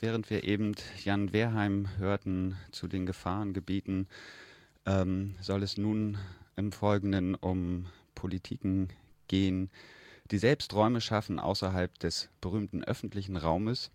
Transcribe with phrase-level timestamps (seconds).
[0.00, 0.74] während wir eben
[1.04, 4.06] Jan Wehrheim hörten zu den Gefahrengebieten,
[4.86, 6.18] ähm, soll es nun
[6.56, 8.88] im Folgenden um Politiken
[9.28, 9.70] gehen,
[10.30, 13.90] die selbst Räume schaffen außerhalb des berühmten öffentlichen Raumes.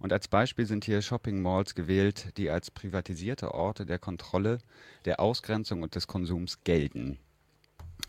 [0.00, 4.58] Und als Beispiel sind hier Shopping Malls gewählt, die als privatisierte Orte der Kontrolle,
[5.04, 7.18] der Ausgrenzung und des Konsums gelten.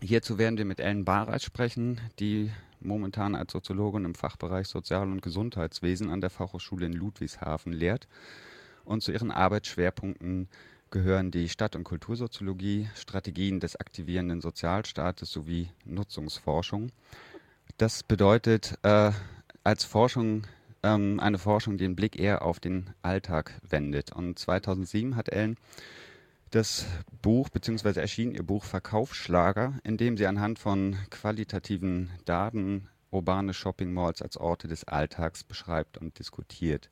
[0.02, 5.21] Hierzu werden wir mit Ellen Barreich sprechen, die momentan als Soziologin im Fachbereich Sozial- und
[5.21, 8.07] Gesundheitswesen an der Fachhochschule in Ludwigshafen lehrt.
[8.86, 10.47] Und zu ihren Arbeitsschwerpunkten
[10.89, 16.92] gehören die Stadt- und Kultursoziologie, Strategien des aktivierenden Sozialstaates sowie Nutzungsforschung.
[17.78, 19.11] Das bedeutet äh,
[19.65, 20.43] als Forschung
[20.81, 24.14] ähm, eine Forschung, die den Blick eher auf den Alltag wendet.
[24.14, 25.57] Und 2007 hat Ellen
[26.51, 26.85] das
[27.21, 33.91] Buch, beziehungsweise erschien ihr Buch Verkaufsschlager, in dem sie anhand von qualitativen Daten urbane Shopping
[33.94, 36.89] Malls als Orte des Alltags beschreibt und diskutiert.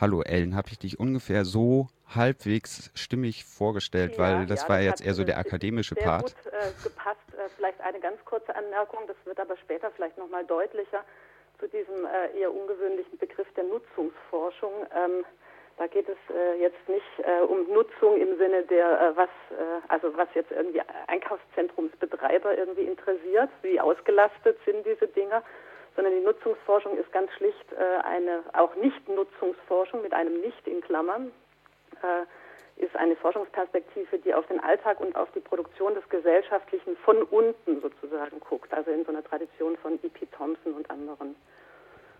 [0.00, 4.76] Hallo Ellen, habe ich dich ungefähr so halbwegs stimmig vorgestellt, ja, weil das ja, war
[4.76, 6.34] das jetzt eher so der akademische sehr Part.
[6.34, 7.20] Gut äh, gepasst.
[7.36, 11.04] Äh, vielleicht eine ganz kurze Anmerkung, das wird aber später vielleicht nochmal deutlicher
[11.58, 14.72] zu diesem äh, eher ungewöhnlichen Begriff der Nutzungsforschung.
[14.94, 15.24] Ähm,
[15.80, 19.80] da geht es äh, jetzt nicht äh, um Nutzung im Sinne der, äh, was, äh,
[19.88, 25.42] also was jetzt irgendwie Einkaufszentrumsbetreiber irgendwie interessiert, wie ausgelastet sind diese Dinger,
[25.96, 31.32] sondern die Nutzungsforschung ist ganz schlicht äh, eine auch Nicht-Nutzungsforschung mit einem Nicht in Klammern,
[32.02, 37.22] äh, ist eine Forschungsperspektive, die auf den Alltag und auf die Produktion des Gesellschaftlichen von
[37.22, 40.26] unten sozusagen guckt, also in so einer Tradition von E.P.
[40.26, 41.36] Thompson und anderen.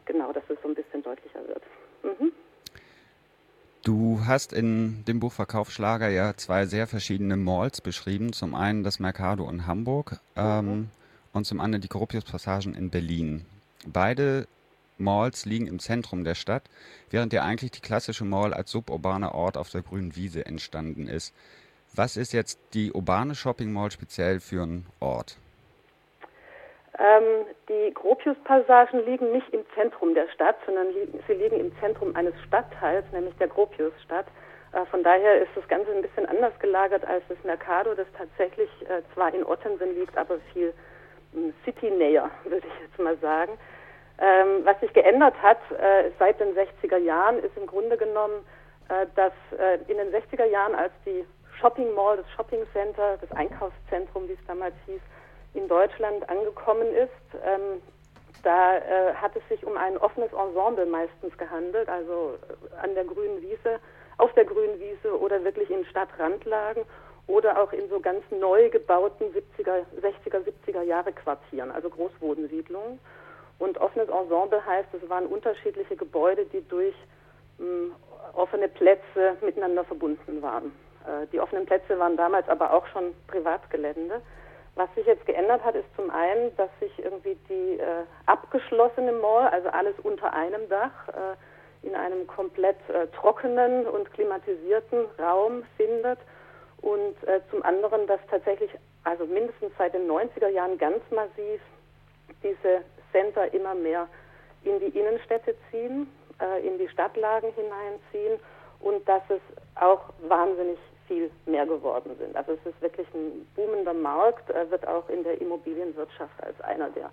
[0.07, 1.63] Genau, dass es so ein bisschen deutlicher wird.
[2.03, 2.33] Mhm.
[3.83, 8.33] Du hast in dem Buch Verkaufsschlager ja zwei sehr verschiedene Malls beschrieben.
[8.33, 10.89] Zum einen das Mercado in Hamburg ähm, mhm.
[11.33, 13.47] und zum anderen die Gropius-Passagen in Berlin.
[13.87, 14.47] Beide
[14.99, 16.65] Malls liegen im Zentrum der Stadt,
[17.09, 21.33] während ja eigentlich die klassische Mall als suburbaner Ort auf der grünen Wiese entstanden ist.
[21.95, 25.39] Was ist jetzt die urbane Shopping Mall speziell für ein Ort?
[27.01, 32.15] Ähm, die Gropius-Passagen liegen nicht im Zentrum der Stadt, sondern liegen, sie liegen im Zentrum
[32.15, 34.27] eines Stadtteils, nämlich der Gropiusstadt.
[34.73, 38.69] Äh, von daher ist das Ganze ein bisschen anders gelagert als das Mercado, das tatsächlich
[38.83, 40.75] äh, zwar in Ottensen liegt, aber viel
[41.35, 43.53] äh, citynäher, würde ich jetzt mal sagen.
[44.19, 48.45] Ähm, was sich geändert hat äh, seit den 60er Jahren, ist im Grunde genommen,
[48.91, 51.25] äh, dass äh, in den 60er Jahren, als die
[51.59, 55.01] Shopping Mall, das Shopping Center, das Einkaufszentrum, wie es damals hieß,
[55.55, 57.83] in Deutschland angekommen ist, ähm,
[58.43, 63.05] da äh, hat es sich um ein offenes Ensemble meistens gehandelt, also äh, an der
[63.05, 63.81] grünen Wiese,
[64.17, 66.85] auf der grünen Wiese oder wirklich in Stadtrandlagen
[67.27, 72.99] oder auch in so ganz neu gebauten 70er, 60er, 70er Jahre Quartieren, also Großwohnsiedlungen.
[73.59, 76.95] Und offenes Ensemble heißt, es waren unterschiedliche Gebäude, die durch
[77.59, 77.95] mh, hm,
[78.35, 80.73] offene Plätze miteinander verbunden waren.
[81.07, 84.23] Äh, die offenen Plätze waren damals aber auch schon Privatgelände.
[84.81, 89.49] Was sich jetzt geändert hat, ist zum einen, dass sich irgendwie die äh, abgeschlossene Mall,
[89.49, 96.19] also alles unter einem Dach, äh, in einem komplett äh, trockenen und klimatisierten Raum findet.
[96.81, 98.71] Und äh, zum anderen, dass tatsächlich,
[99.05, 101.61] also mindestens seit den 90er Jahren ganz massiv
[102.43, 102.81] diese
[103.13, 104.09] Center immer mehr
[104.65, 108.41] in die Innenstädte ziehen, äh, in die Stadtlagen hineinziehen
[108.81, 109.43] und dass es
[109.75, 110.79] auch wahnsinnig
[111.11, 112.37] viel mehr geworden sind.
[112.37, 116.89] Also es ist wirklich ein boomender Markt, er wird auch in der Immobilienwirtschaft als einer
[116.91, 117.11] der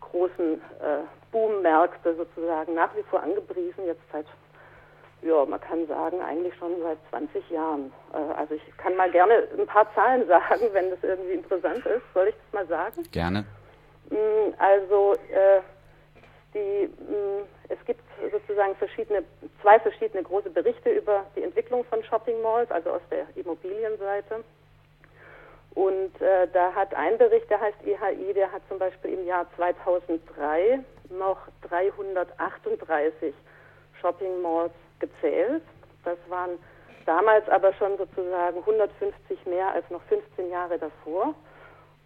[0.00, 4.26] großen äh, Boommärkte sozusagen nach wie vor angepriesen, jetzt seit,
[5.22, 7.92] ja, man kann sagen, eigentlich schon seit 20 Jahren.
[8.12, 12.02] Äh, also ich kann mal gerne ein paar Zahlen sagen, wenn das irgendwie interessant ist.
[12.14, 13.02] Soll ich das mal sagen?
[13.12, 13.44] Gerne.
[14.10, 15.60] Mm, also äh,
[16.52, 19.24] die, mm, es gibt sozusagen verschiedene,
[19.62, 24.44] zwei verschiedene große Berichte über die Entwicklung von Shopping Malls, also aus der Immobilienseite.
[25.74, 29.46] Und äh, da hat ein Bericht, der heißt IHI, der hat zum Beispiel im Jahr
[29.56, 31.38] 2003 noch
[31.68, 33.34] 338
[34.00, 35.62] Shopping Malls gezählt.
[36.04, 36.58] Das waren
[37.04, 41.34] damals aber schon sozusagen 150 mehr als noch 15 Jahre davor.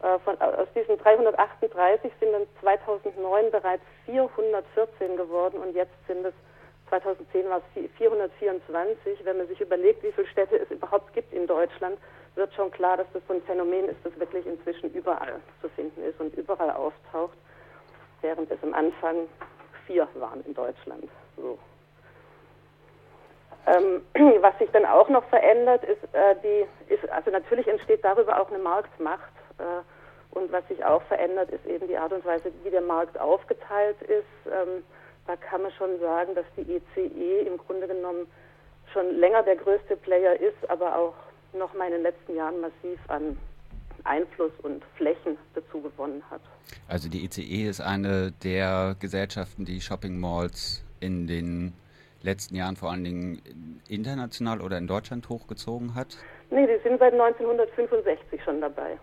[0.03, 6.35] Äh, von, aus diesen 338 sind dann 2009 bereits 414 geworden und jetzt sind es
[6.89, 9.25] 2010 war es 424.
[9.25, 11.99] Wenn man sich überlegt, wie viele Städte es überhaupt gibt in Deutschland,
[12.35, 16.03] wird schon klar, dass das so ein Phänomen ist, das wirklich inzwischen überall zu finden
[16.03, 17.37] ist und überall auftaucht,
[18.23, 19.29] während es am Anfang
[19.87, 21.09] vier waren in Deutschland.
[21.37, 21.59] So.
[23.67, 24.03] Ähm,
[24.43, 28.49] was sich dann auch noch verändert, ist, äh, die, ist, also natürlich entsteht darüber auch
[28.49, 29.33] eine Marktmacht.
[29.61, 33.19] Äh, und was sich auch verändert, ist eben die Art und Weise, wie der Markt
[33.19, 34.47] aufgeteilt ist.
[34.47, 34.85] Ähm,
[35.27, 38.27] da kann man schon sagen, dass die ECE e im Grunde genommen
[38.93, 41.15] schon länger der größte Player ist, aber auch
[41.53, 43.37] noch mal in den letzten Jahren massiv an
[44.05, 46.41] Einfluss und Flächen dazu gewonnen hat.
[46.89, 51.75] Also die ICE e ist eine der Gesellschaften, die Shopping Malls in den
[52.23, 56.19] letzten Jahren vor allen Dingen international oder in Deutschland hochgezogen hat?
[56.51, 58.99] Nee, die sind seit 1965 schon dabei.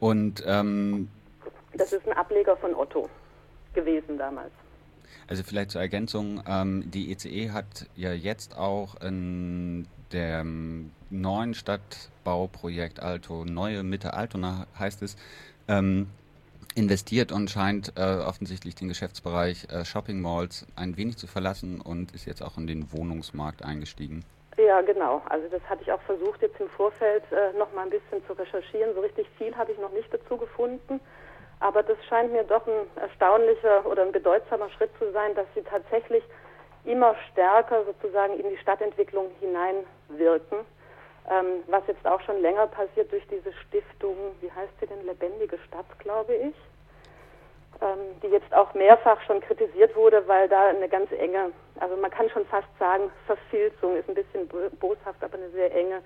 [0.00, 1.08] Und ähm,
[1.74, 3.08] das ist ein Ableger von Otto
[3.74, 4.52] gewesen damals.
[5.26, 11.54] Also vielleicht zur Ergänzung, ähm, die ECE e hat ja jetzt auch in dem neuen
[11.54, 15.16] Stadtbauprojekt Alto, Neue Mitte Altona heißt es,
[15.68, 16.08] ähm,
[16.74, 22.12] investiert und scheint äh, offensichtlich den Geschäftsbereich äh, Shopping Malls ein wenig zu verlassen und
[22.12, 24.24] ist jetzt auch in den Wohnungsmarkt eingestiegen.
[24.58, 25.22] Ja, genau.
[25.28, 28.32] Also das hatte ich auch versucht, jetzt im Vorfeld äh, noch mal ein bisschen zu
[28.32, 28.92] recherchieren.
[28.92, 31.00] So richtig viel habe ich noch nicht dazu gefunden.
[31.60, 35.62] Aber das scheint mir doch ein erstaunlicher oder ein bedeutsamer Schritt zu sein, dass sie
[35.62, 36.24] tatsächlich
[36.84, 40.58] immer stärker sozusagen in die Stadtentwicklung hineinwirken.
[41.30, 45.58] Ähm, was jetzt auch schon länger passiert durch diese Stiftung, wie heißt sie denn, Lebendige
[45.68, 46.54] Stadt, glaube ich,
[48.22, 52.28] die jetzt auch mehrfach schon kritisiert wurde, weil da eine ganz enge, also man kann
[52.30, 54.48] schon fast sagen, Verfilzung ist ein bisschen
[54.80, 56.02] boshaft, aber eine sehr enge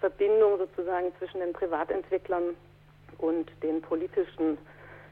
[0.00, 2.54] Verbindung sozusagen zwischen den Privatentwicklern
[3.18, 4.58] und den politischen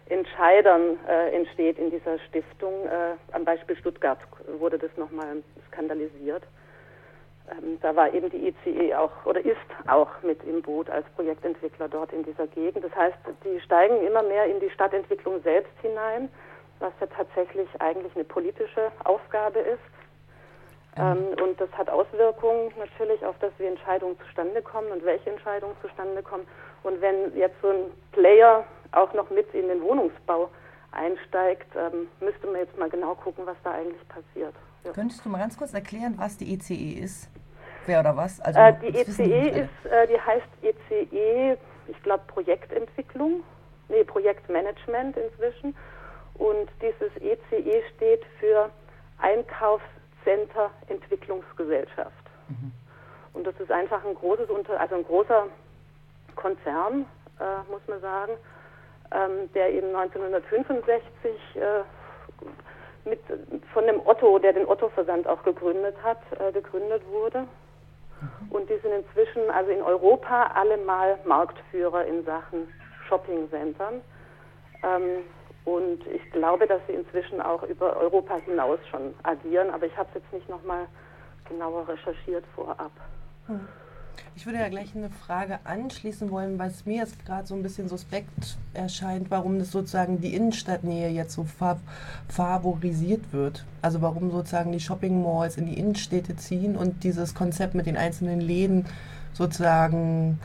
[0.08, 2.86] Entscheidern äh, entsteht in dieser Stiftung.
[2.86, 4.18] Äh, am Beispiel Stuttgart
[4.58, 6.42] wurde das nochmal skandalisiert.
[7.50, 9.56] Ähm, da war eben die ICE auch oder ist
[9.86, 12.84] auch mit im Boot als Projektentwickler dort in dieser Gegend.
[12.84, 16.30] Das heißt, die steigen immer mehr in die Stadtentwicklung selbst hinein,
[16.78, 19.80] was ja tatsächlich eigentlich eine politische Aufgabe ist.
[20.96, 25.76] Ähm, und das hat Auswirkungen natürlich auf das, wie Entscheidungen zustande kommen und welche Entscheidungen
[25.82, 26.46] zustande kommen.
[26.82, 30.48] Und wenn jetzt so ein Player auch noch mit in den Wohnungsbau
[30.92, 34.54] einsteigt, ähm, müsste man jetzt mal genau gucken, was da eigentlich passiert.
[34.84, 34.92] Ja.
[34.92, 37.28] Könntest du mal ganz kurz erklären, was die ECE e ist?
[37.86, 38.40] Wer oder was?
[38.40, 41.56] Also, äh, die ECE e ist, äh, die heißt ECE, e,
[41.88, 43.42] ich glaube Projektentwicklung,
[43.88, 45.74] nee, Projektmanagement inzwischen.
[46.34, 48.70] Und dieses ECE steht für
[49.18, 52.12] Einkaufscenter Entwicklungsgesellschaft.
[52.48, 52.72] Mhm.
[53.32, 54.48] Und das ist einfach ein großes,
[54.78, 55.46] also ein großer
[56.34, 57.06] Konzern,
[57.40, 58.32] äh, muss man sagen,
[59.12, 61.60] ähm, der eben 1965 äh,
[62.40, 62.54] mit,
[63.74, 67.40] von dem Otto, der den Otto-Versand auch gegründet hat, äh, gegründet wurde.
[67.40, 68.50] Mhm.
[68.50, 72.68] Und die sind inzwischen also in Europa allemal Marktführer in Sachen
[73.08, 74.00] Shopping-Centern.
[74.82, 75.24] Ähm,
[75.64, 80.08] und ich glaube, dass sie inzwischen auch über Europa hinaus schon agieren, aber ich habe
[80.10, 80.86] es jetzt nicht nochmal
[81.48, 82.92] genauer recherchiert vorab.
[83.48, 83.68] Mhm.
[84.36, 87.88] Ich würde ja gleich eine Frage anschließen wollen, was mir jetzt gerade so ein bisschen
[87.88, 91.78] suspekt erscheint, warum das sozusagen die Innenstadtnähe jetzt so fav
[92.28, 93.64] favorisiert wird.
[93.80, 97.96] Also warum sozusagen die Shopping Malls in die Innenstädte ziehen und dieses Konzept mit den
[97.96, 98.86] einzelnen Läden
[99.32, 100.38] sozusagen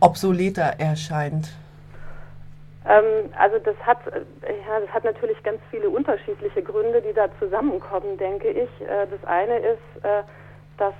[0.00, 1.48] obsoleter erscheint.
[2.88, 4.20] Ähm, also das hat, äh,
[4.66, 8.68] ja, das hat natürlich ganz viele unterschiedliche Gründe, die da zusammenkommen, denke ich.
[8.80, 10.22] Äh, das eine ist, äh,
[10.78, 10.94] dass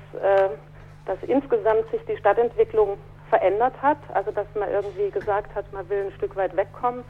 [1.07, 2.99] dass insgesamt sich die Stadtentwicklung
[3.31, 7.05] verändert hat, also dass man irgendwie gesagt hat, man will ein Stück weit wegkommen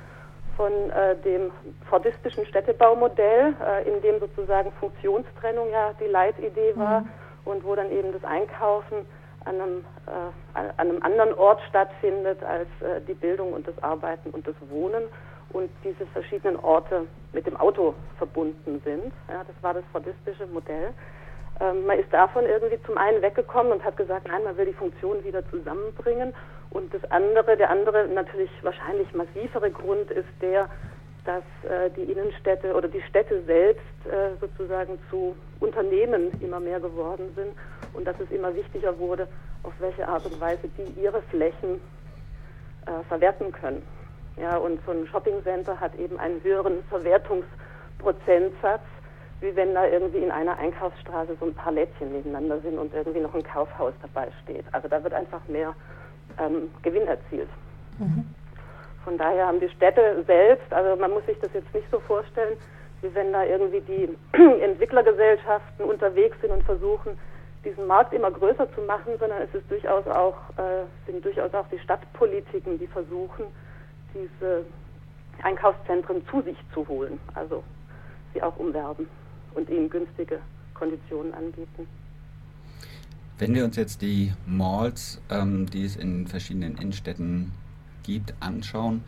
[0.57, 1.51] von äh, dem
[1.89, 7.09] fordistischen Städtebaumodell, äh, in dem sozusagen Funktionstrennung ja die Leitidee war mhm.
[7.45, 9.07] und wo dann eben das Einkaufen
[9.45, 14.31] an einem, äh, an einem anderen Ort stattfindet als äh, die Bildung und das Arbeiten
[14.31, 15.05] und das Wohnen
[15.51, 19.13] und diese verschiedenen Orte mit dem Auto verbunden sind.
[19.29, 20.93] Ja, das war das fordistische Modell.
[21.61, 24.73] Ähm, man ist davon irgendwie zum einen weggekommen und hat gesagt, nein, man will die
[24.73, 26.35] Funktionen wieder zusammenbringen.
[26.71, 30.69] Und das andere, der andere natürlich wahrscheinlich massivere Grund ist der,
[31.25, 37.33] dass äh, die Innenstädte oder die Städte selbst äh, sozusagen zu Unternehmen immer mehr geworden
[37.35, 37.55] sind
[37.95, 39.27] und dass es immer wichtiger wurde,
[39.63, 41.81] auf welche Art und Weise die ihre Flächen
[42.87, 43.83] äh, verwerten können.
[44.37, 48.83] Ja, und so ein Shoppingcenter hat eben einen höheren Verwertungsprozentsatz
[49.41, 53.21] wie wenn da irgendwie in einer Einkaufsstraße so ein paar Lädchen nebeneinander sind und irgendwie
[53.21, 54.65] noch ein Kaufhaus dabei steht.
[54.73, 55.75] Also da wird einfach mehr
[56.39, 57.49] ähm, Gewinn erzielt.
[57.99, 58.25] Mhm.
[59.05, 62.57] Von daher haben die Städte selbst, also man muss sich das jetzt nicht so vorstellen,
[63.03, 64.09] wie wenn da irgendwie die
[64.63, 67.19] Entwicklergesellschaften unterwegs sind und versuchen,
[67.65, 71.67] diesen Markt immer größer zu machen, sondern es ist durchaus auch, äh, sind durchaus auch
[71.69, 73.45] die Stadtpolitiken, die versuchen,
[74.15, 74.65] diese
[75.43, 77.63] Einkaufszentren zu sich zu holen, also
[78.33, 79.09] sie auch umwerben
[79.57, 80.41] und ihnen günstige
[80.75, 81.89] Konditionen anbieten.
[83.39, 87.53] Wenn wir uns jetzt die Malls, ähm, die es in verschiedenen Innenstädten
[88.03, 89.03] gibt, anschauen,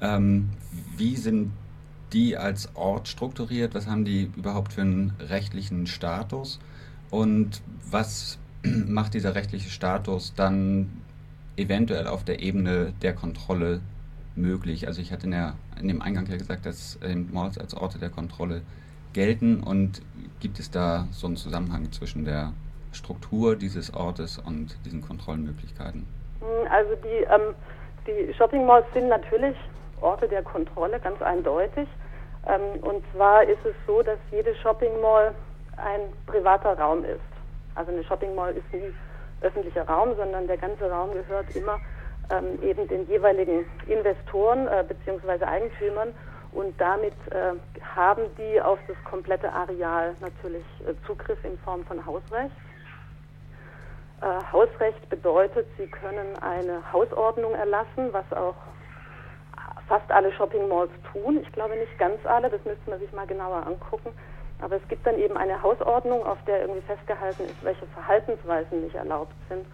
[0.00, 0.50] ähm,
[0.96, 1.52] wie sind
[2.12, 3.74] die als Ort strukturiert?
[3.74, 6.58] Was haben die überhaupt für einen rechtlichen Status?
[7.10, 10.90] Und was macht dieser rechtliche Status dann
[11.56, 13.80] eventuell auf der Ebene der Kontrolle
[14.34, 14.88] möglich?
[14.88, 16.98] Also ich hatte in, der, in dem Eingang ja gesagt, dass
[17.32, 18.62] Malls als Orte der Kontrolle
[19.12, 20.02] gelten und
[20.40, 22.52] gibt es da so einen Zusammenhang zwischen der
[22.92, 26.06] Struktur dieses Ortes und diesen Kontrollmöglichkeiten?
[26.70, 27.54] Also die, ähm,
[28.06, 29.56] die Shopping Malls sind natürlich
[30.00, 31.88] Orte der Kontrolle, ganz eindeutig.
[32.46, 35.34] Ähm, und zwar ist es so, dass jede Shopping Mall
[35.76, 37.20] ein privater Raum ist.
[37.74, 38.92] Also eine Shopping Mall ist nie
[39.42, 41.78] öffentlicher Raum, sondern der ganze Raum gehört immer
[42.30, 45.44] ähm, eben den jeweiligen Investoren äh, bzw.
[45.44, 46.08] Eigentümern
[46.52, 47.52] und damit äh,
[47.94, 52.54] haben die auf das komplette Areal natürlich äh, Zugriff in Form von Hausrecht.
[54.20, 58.56] Äh, Hausrecht bedeutet, sie können eine Hausordnung erlassen, was auch
[59.88, 61.38] fast alle Shopping Malls tun.
[61.42, 64.10] Ich glaube nicht ganz alle, das müsste man sich mal genauer angucken.
[64.60, 68.94] Aber es gibt dann eben eine Hausordnung, auf der irgendwie festgehalten ist, welche Verhaltensweisen nicht
[68.94, 69.66] erlaubt sind.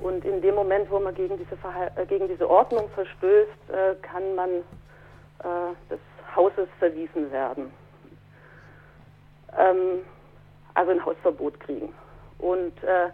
[0.00, 3.94] Und in dem Moment, wo man gegen diese, Verhal äh, gegen diese Ordnung verstößt, äh,
[4.00, 6.00] kann man äh, des
[6.34, 7.72] Hauses verwiesen werden.
[9.56, 10.04] Ähm,
[10.74, 11.92] also ein Hausverbot kriegen.
[12.38, 13.10] Und äh,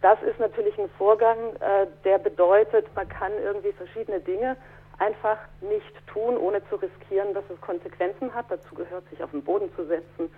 [0.00, 4.56] das ist natürlich ein Vorgang, äh, der bedeutet, man kann irgendwie verschiedene Dinge
[4.98, 8.46] einfach nicht tun, ohne zu riskieren, dass es Konsequenzen hat.
[8.48, 10.30] Dazu gehört, sich auf den Boden zu setzen,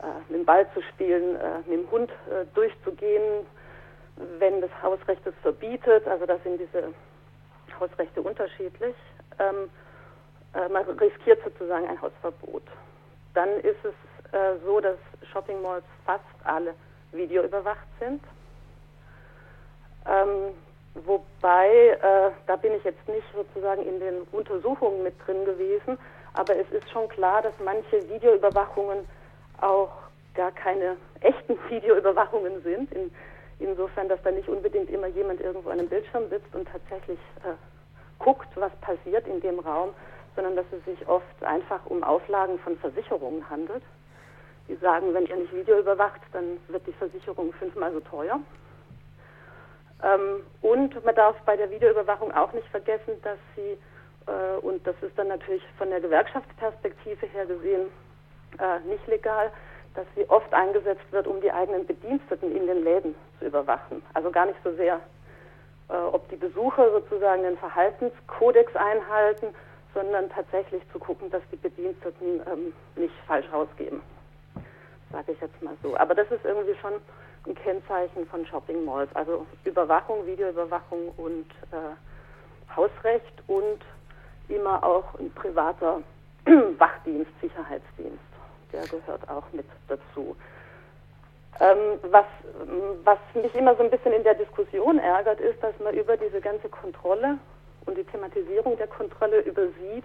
[0.00, 3.46] äh, mit dem Ball zu spielen, äh, mit dem Hund äh, durchzugehen,
[4.38, 6.06] wenn das Hausrecht es verbietet.
[6.06, 6.92] Also da sind diese
[7.78, 8.94] Hausrechte unterschiedlich.
[9.38, 9.68] Ähm,
[10.54, 12.62] äh, man riskiert sozusagen ein Hausverbot.
[13.34, 14.98] Dann ist es äh, so, dass
[15.32, 16.74] Shopping Malls fast alle
[17.12, 18.22] videoüberwacht sind.
[20.06, 20.54] Ähm,
[20.94, 25.98] Wobei, äh, da bin ich jetzt nicht sozusagen in den Untersuchungen mit drin gewesen,
[26.34, 29.04] aber es ist schon klar, dass manche Videoüberwachungen
[29.60, 29.90] auch
[30.34, 32.92] gar keine echten Videoüberwachungen sind.
[32.92, 33.12] In,
[33.58, 37.54] insofern, dass da nicht unbedingt immer jemand irgendwo an einem Bildschirm sitzt und tatsächlich äh,
[38.20, 39.90] guckt, was passiert in dem Raum,
[40.34, 43.82] sondern dass es sich oft einfach um Auflagen von Versicherungen handelt.
[44.68, 48.40] Die sagen, wenn ihr nicht Video überwacht, dann wird die Versicherung fünfmal so teuer.
[50.02, 53.78] Ähm, und man darf bei der Videoüberwachung auch nicht vergessen, dass sie,
[54.26, 57.88] äh, und das ist dann natürlich von der Gewerkschaftsperspektive her gesehen
[58.58, 59.50] äh, nicht legal,
[59.94, 64.02] dass sie oft eingesetzt wird, um die eigenen Bediensteten in den Läden zu überwachen.
[64.12, 65.00] Also gar nicht so sehr,
[65.88, 69.54] äh, ob die Besucher sozusagen den Verhaltenskodex einhalten,
[69.94, 74.02] sondern tatsächlich zu gucken, dass die Bediensteten ähm, nicht falsch rausgeben.
[75.12, 75.96] Sage ich jetzt mal so.
[75.96, 76.94] Aber das ist irgendwie schon
[77.46, 79.14] ein Kennzeichen von Shopping Malls.
[79.14, 83.80] Also Überwachung, Videoüberwachung und äh, Hausrecht und
[84.48, 86.02] immer auch ein privater
[86.78, 88.18] Wachdienst, Sicherheitsdienst.
[88.72, 90.36] Der gehört auch mit dazu.
[91.60, 92.26] Ähm, was,
[93.04, 96.40] was mich immer so ein bisschen in der Diskussion ärgert, ist, dass man über diese
[96.40, 97.38] ganze Kontrolle
[97.86, 100.04] und die Thematisierung der Kontrolle übersieht,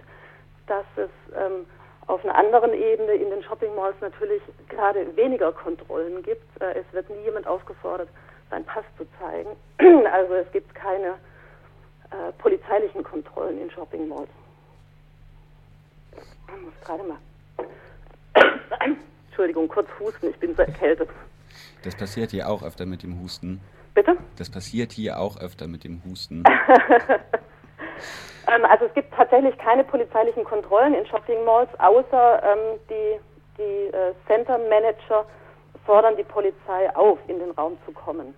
[0.66, 1.66] dass es ähm,
[2.06, 6.60] auf einer anderen Ebene in den Shopping Malls natürlich gerade weniger Kontrollen gibt.
[6.60, 8.08] Äh, es wird nie jemand aufgefordert,
[8.50, 9.50] seinen Pass zu zeigen.
[10.12, 11.14] Also es gibt keine
[12.10, 14.28] äh, polizeilichen Kontrollen in Shopping Malls.
[16.12, 17.18] Ich muss gerade mal.
[19.28, 21.08] Entschuldigung, kurz husten, ich bin so erkältet.
[21.84, 23.60] Das passiert hier auch öfter mit dem Husten.
[23.94, 24.16] Bitte?
[24.36, 26.44] Das passiert hier auch öfter mit dem Husten.
[28.48, 33.20] Ähm, also es gibt tatsächlich keine polizeilichen Kontrollen in Shopping Malls, außer ähm, die,
[33.58, 35.24] die äh, Center Manager
[35.86, 38.34] fordern die Polizei auf, in den Raum zu kommen.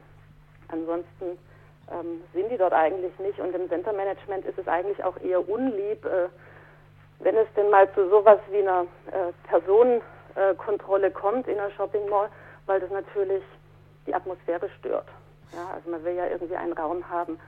[0.69, 1.39] Ansonsten
[1.91, 5.47] ähm, sind die dort eigentlich nicht und im Center Management ist es eigentlich auch eher
[5.49, 6.29] unlieb, äh,
[7.21, 12.29] wenn es denn mal zu sowas wie einer äh, Personenkontrolle kommt in einer Shopping Mall,
[12.67, 13.43] weil das natürlich
[14.07, 15.07] die Atmosphäre stört.
[15.53, 17.39] Ja, also man will ja irgendwie einen Raum haben,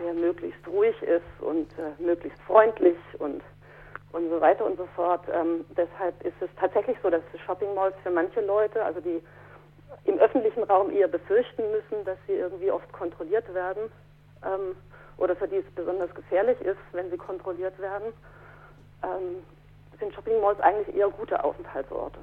[0.00, 3.42] der möglichst ruhig ist und äh, möglichst freundlich und,
[4.12, 5.22] und so weiter und so fort.
[5.32, 9.22] Ähm, deshalb ist es tatsächlich so, dass Shopping Malls für manche Leute, also die
[10.04, 13.90] im öffentlichen Raum eher befürchten müssen, dass sie irgendwie oft kontrolliert werden
[14.44, 14.76] ähm,
[15.18, 18.12] oder für die es besonders gefährlich ist, wenn sie kontrolliert werden,
[19.02, 19.42] ähm,
[19.98, 22.18] sind Shopping Malls eigentlich eher gute Aufenthaltsorte.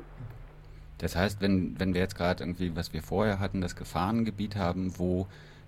[1.00, 4.94] Das heißt, wenn, wenn wir jetzt gerade irgendwie, was wir vorher hatten, das Gefahrengebiet haben,
[4.98, 5.28] wo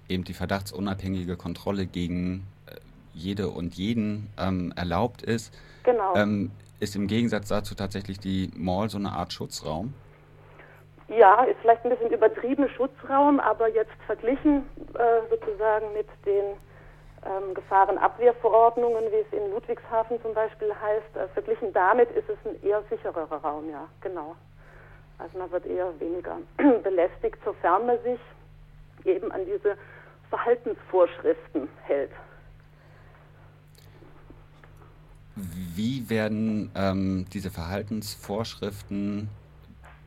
[0.09, 2.75] eben die verdachtsunabhängige Kontrolle gegen äh,
[3.13, 6.15] jede und jeden ähm, erlaubt ist, genau.
[6.15, 9.93] ähm, ist im Gegensatz dazu tatsächlich die Mall so eine Art Schutzraum?
[11.07, 14.63] Ja, ist vielleicht ein bisschen übertrieben Schutzraum, aber jetzt verglichen
[14.95, 16.45] äh, sozusagen mit den
[17.25, 22.61] ähm, Gefahrenabwehrverordnungen, wie es in Ludwigshafen zum Beispiel heißt, äh, verglichen damit ist es ein
[22.63, 24.35] eher sichererer Raum, ja, genau.
[25.17, 26.37] Also man wird eher weniger
[26.83, 28.19] belästigt, sofern man sich
[29.05, 29.77] eben an diese
[30.29, 32.11] Verhaltensvorschriften hält.
[35.35, 39.29] Wie werden ähm, diese Verhaltensvorschriften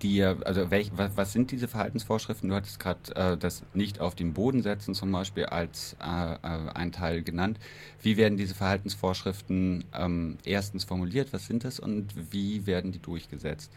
[0.02, 2.48] die, also welch, was, was, sind diese Verhaltensvorschriften?
[2.48, 6.70] Du hattest gerade äh, das nicht auf den Boden setzen zum Beispiel als äh, äh,
[6.74, 7.58] ein Teil genannt.
[8.00, 11.32] Wie werden diese Verhaltensvorschriften ähm, erstens formuliert?
[11.32, 13.72] Was sind das und wie werden die durchgesetzt?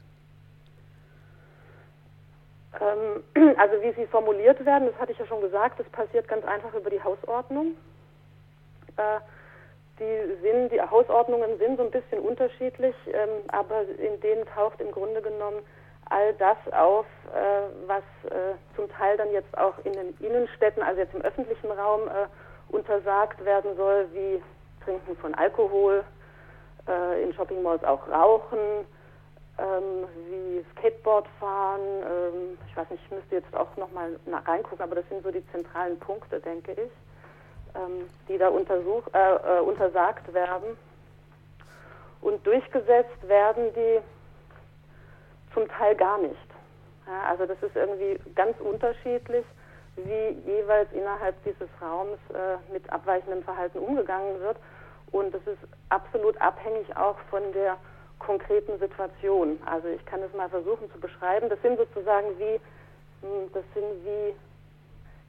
[2.79, 6.45] Ähm, also wie sie formuliert werden, das hatte ich ja schon gesagt, das passiert ganz
[6.45, 7.75] einfach über die Hausordnung.
[8.97, 9.19] Äh,
[9.99, 14.91] die, sind, die Hausordnungen sind so ein bisschen unterschiedlich, ähm, aber in denen taucht im
[14.91, 15.61] Grunde genommen
[16.09, 20.99] all das auf, äh, was äh, zum Teil dann jetzt auch in den Innenstädten, also
[20.99, 22.27] jetzt im öffentlichen Raum, äh,
[22.69, 24.41] untersagt werden soll, wie
[24.83, 26.03] Trinken von Alkohol,
[26.87, 28.85] äh, in Shoppingmalls auch Rauchen,
[29.62, 31.82] ähm, wie Skateboard fahren.
[31.82, 35.46] Ähm, ich weiß nicht, ich müsste jetzt auch nochmal reingucken, aber das sind so die
[35.51, 36.91] zentralen Punkte, denke ich,
[37.75, 40.77] ähm, die da untersuch, äh, äh, untersagt werden.
[42.22, 44.00] Und durchgesetzt werden die
[45.53, 46.36] zum Teil gar nicht.
[47.08, 49.46] Ja, also das ist irgendwie ganz unterschiedlich,
[49.96, 54.58] wie jeweils innerhalb dieses Raums äh, mit abweichendem Verhalten umgegangen wird.
[55.12, 57.77] Und das ist absolut abhängig auch von der
[58.21, 59.59] konkreten Situation.
[59.65, 61.49] Also ich kann es mal versuchen zu beschreiben.
[61.49, 62.59] Das sind sozusagen wie,
[63.25, 64.33] hm, das sind wie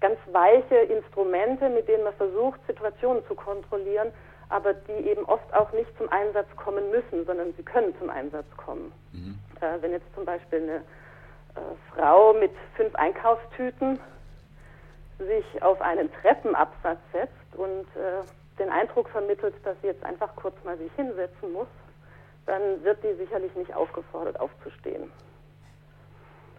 [0.01, 4.13] ganz weiche Instrumente, mit denen man versucht, Situationen zu kontrollieren,
[4.49, 8.47] aber die eben oft auch nicht zum Einsatz kommen müssen, sondern sie können zum Einsatz
[8.57, 8.93] kommen.
[9.13, 9.39] Mhm.
[9.61, 11.61] Äh, wenn jetzt zum Beispiel eine äh,
[11.95, 13.99] Frau mit fünf Einkaufstüten
[15.19, 18.25] sich auf einen Treppenabsatz setzt und äh,
[18.59, 21.69] den Eindruck vermittelt, dass sie jetzt einfach kurz mal sich hinsetzen muss,
[22.47, 25.11] dann wird die sicherlich nicht aufgefordert aufzustehen.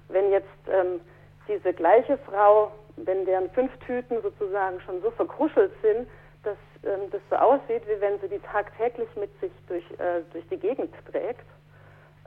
[0.10, 1.02] Wenn jetzt ähm,
[1.48, 6.08] diese gleiche Frau, wenn deren fünf Tüten sozusagen schon so verkruschelt sind,
[6.44, 10.48] dass ähm, das so aussieht, wie wenn sie die tagtäglich mit sich durch, äh, durch
[10.50, 11.46] die Gegend trägt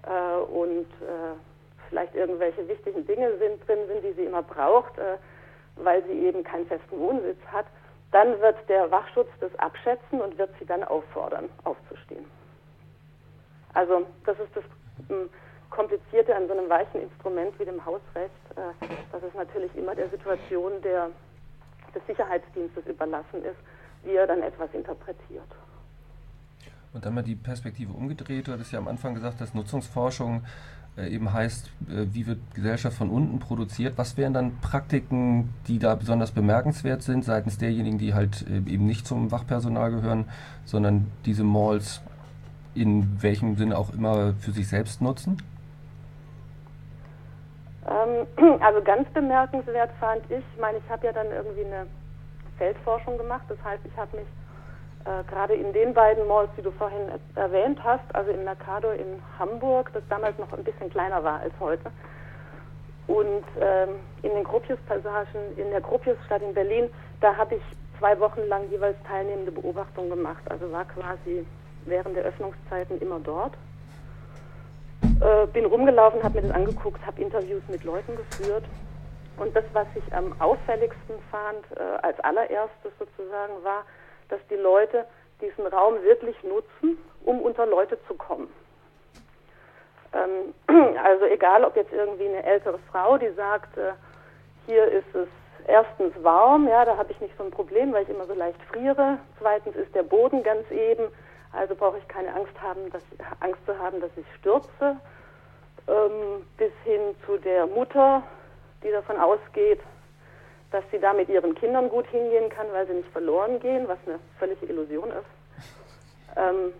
[0.04, 1.36] äh, und äh,
[1.88, 5.16] vielleicht irgendwelche wichtigen Dinge sind, drin sind, die sie immer braucht, äh,
[5.76, 7.66] weil sie eben keinen festen Wohnsitz hat,
[8.12, 12.25] dann wird der Wachschutz das abschätzen und wird sie dann auffordern, aufzustehen.
[13.76, 14.64] Also das ist das
[15.10, 15.28] ähm,
[15.68, 20.08] Komplizierte an so einem weichen Instrument wie dem Hausrecht, äh, dass es natürlich immer der
[20.08, 21.10] Situation der,
[21.94, 23.58] des Sicherheitsdienstes überlassen ist,
[24.02, 25.44] wie er dann etwas interpretiert.
[26.94, 28.48] Und dann mal die Perspektive umgedreht.
[28.48, 30.46] Du hattest ja am Anfang gesagt, dass Nutzungsforschung
[30.96, 33.98] äh, eben heißt, äh, wie wird Gesellschaft von unten produziert.
[33.98, 39.06] Was wären dann Praktiken, die da besonders bemerkenswert sind, seitens derjenigen, die halt eben nicht
[39.06, 40.30] zum Wachpersonal gehören,
[40.64, 42.00] sondern diese Malls
[42.76, 45.42] in welchem Sinne auch immer für sich selbst nutzen?
[47.88, 48.26] Ähm,
[48.60, 51.86] also ganz bemerkenswert fand ich, ich meine, ich habe ja dann irgendwie eine
[52.58, 53.44] Feldforschung gemacht.
[53.48, 54.26] Das heißt, ich habe mich
[55.04, 59.22] äh, gerade in den beiden Malls, die du vorhin erwähnt hast, also im Mercado in
[59.38, 61.90] Hamburg, das damals noch ein bisschen kleiner war als heute,
[63.06, 63.90] und ähm,
[64.22, 67.62] in den Gropius-Passagen in der Gropiusstadt in Berlin, da habe ich
[67.98, 70.42] zwei Wochen lang jeweils teilnehmende Beobachtungen gemacht.
[70.50, 71.46] Also war quasi
[71.86, 73.54] während der Öffnungszeiten immer dort.
[75.20, 78.64] Äh, bin rumgelaufen, habe mir das angeguckt, habe Interviews mit Leuten geführt
[79.38, 83.84] und das, was ich am auffälligsten fand, äh, als allererstes sozusagen, war,
[84.28, 85.04] dass die Leute
[85.40, 88.48] diesen Raum wirklich nutzen, um unter Leute zu kommen.
[90.12, 90.54] Ähm,
[91.04, 93.92] also egal, ob jetzt irgendwie eine ältere Frau, die sagt, äh,
[94.66, 95.28] hier ist es
[95.66, 98.60] erstens warm, ja, da habe ich nicht so ein Problem, weil ich immer so leicht
[98.70, 99.18] friere.
[99.38, 101.04] Zweitens ist der Boden ganz eben,
[101.56, 103.02] also brauche ich keine Angst haben, dass
[103.40, 104.96] Angst zu haben, dass ich stürze.
[105.88, 108.22] Ähm, bis hin zu der Mutter,
[108.82, 109.80] die davon ausgeht,
[110.72, 113.98] dass sie da mit ihren Kindern gut hingehen kann, weil sie nicht verloren gehen, was
[114.06, 116.36] eine völlige Illusion ist.
[116.36, 116.72] Ähm,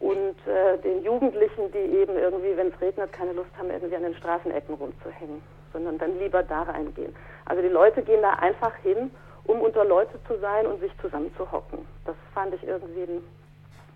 [0.00, 4.04] und äh, den Jugendlichen, die eben irgendwie, wenn es regnet, keine Lust haben, irgendwie an
[4.04, 7.14] den Straßenecken rumzuhängen, sondern dann lieber da reingehen.
[7.46, 9.10] Also die Leute gehen da einfach hin,
[9.44, 11.80] um unter Leute zu sein und sich zusammenzuhocken.
[12.04, 13.24] Das fand ich irgendwie ein,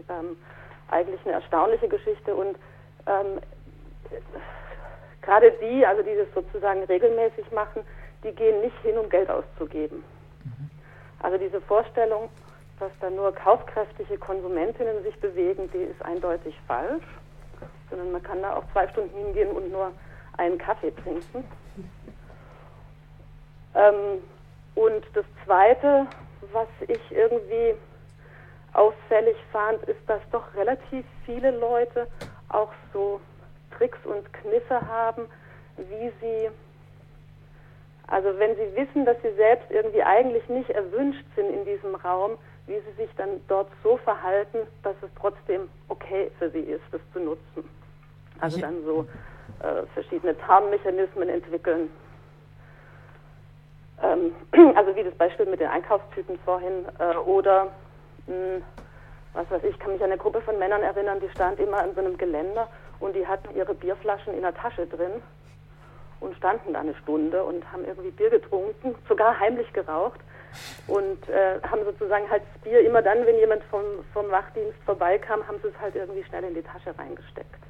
[0.08, 0.36] ähm,
[0.90, 2.56] eigentlich eine erstaunliche Geschichte und
[3.06, 3.40] ähm,
[5.22, 7.82] gerade die, also die das sozusagen regelmäßig machen,
[8.24, 10.04] die gehen nicht hin, um Geld auszugeben.
[10.44, 10.70] Mhm.
[11.20, 12.28] Also diese Vorstellung,
[12.78, 17.04] dass da nur kaufkräftige Konsumentinnen sich bewegen, die ist eindeutig falsch,
[17.90, 19.92] sondern man kann da auch zwei Stunden hingehen und nur
[20.36, 21.44] einen Kaffee trinken.
[23.74, 24.22] Ähm,
[24.74, 26.06] und das Zweite,
[26.52, 27.74] was ich irgendwie
[28.72, 32.06] auffällig fand, ist, dass doch relativ viele Leute
[32.48, 33.20] auch so
[33.76, 35.26] Tricks und Kniffe haben,
[35.76, 36.50] wie sie,
[38.06, 42.38] also wenn sie wissen, dass sie selbst irgendwie eigentlich nicht erwünscht sind in diesem Raum,
[42.66, 47.00] wie sie sich dann dort so verhalten, dass es trotzdem okay für sie ist, das
[47.12, 47.68] zu nutzen.
[48.40, 49.06] Also dann so
[49.60, 51.90] äh, verschiedene Tarnmechanismen entwickeln.
[54.02, 54.32] Ähm,
[54.76, 57.68] also wie das Beispiel mit den Einkaufstüten vorhin äh, oder
[58.26, 58.62] mh, hm,
[59.34, 61.94] was weiß ich, kann mich an eine Gruppe von Männern erinnern, die stand immer an
[61.94, 62.68] so einem Geländer
[63.00, 65.22] und die hatten ihre Bierflaschen in der Tasche drin
[66.20, 70.20] und standen da eine Stunde und haben irgendwie Bier getrunken, sogar heimlich geraucht
[70.86, 73.82] und äh, haben sozusagen halt das Bier immer dann, wenn jemand vom,
[74.12, 77.62] vom Wachdienst vorbeikam, haben sie es halt irgendwie schnell in die Tasche reingesteckt.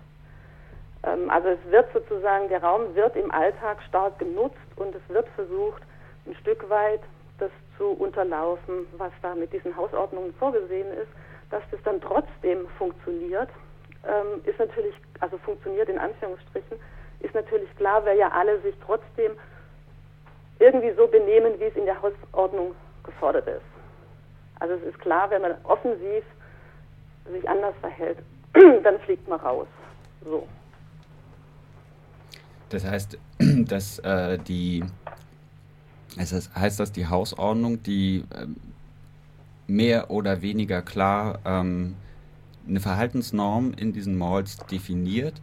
[1.05, 5.29] Ähm, also es wird sozusagen, der Raum wird im Alltag stark genutzt und es wird
[5.31, 5.83] versucht,
[6.27, 7.01] ein Stück weit
[7.77, 11.11] zu unterlaufen, was da mit diesen Hausordnungen vorgesehen ist,
[11.51, 13.49] dass das dann trotzdem funktioniert,
[14.05, 16.79] ähm, ist natürlich, also funktioniert in Anführungsstrichen,
[17.21, 19.33] ist natürlich klar, weil ja alle sich trotzdem
[20.59, 23.63] irgendwie so benehmen, wie es in der Hausordnung gefordert ist.
[24.61, 26.25] Also es ist klar, wenn man offensiv
[27.31, 28.19] sich anders verhält,
[28.83, 29.67] dann fliegt man raus.
[30.25, 30.47] So.
[32.69, 33.19] Das heißt,
[33.69, 34.85] dass äh, die
[36.17, 38.47] es heißt, dass die Hausordnung, die äh,
[39.67, 41.95] mehr oder weniger klar ähm,
[42.69, 45.41] eine Verhaltensnorm in diesen Malls definiert,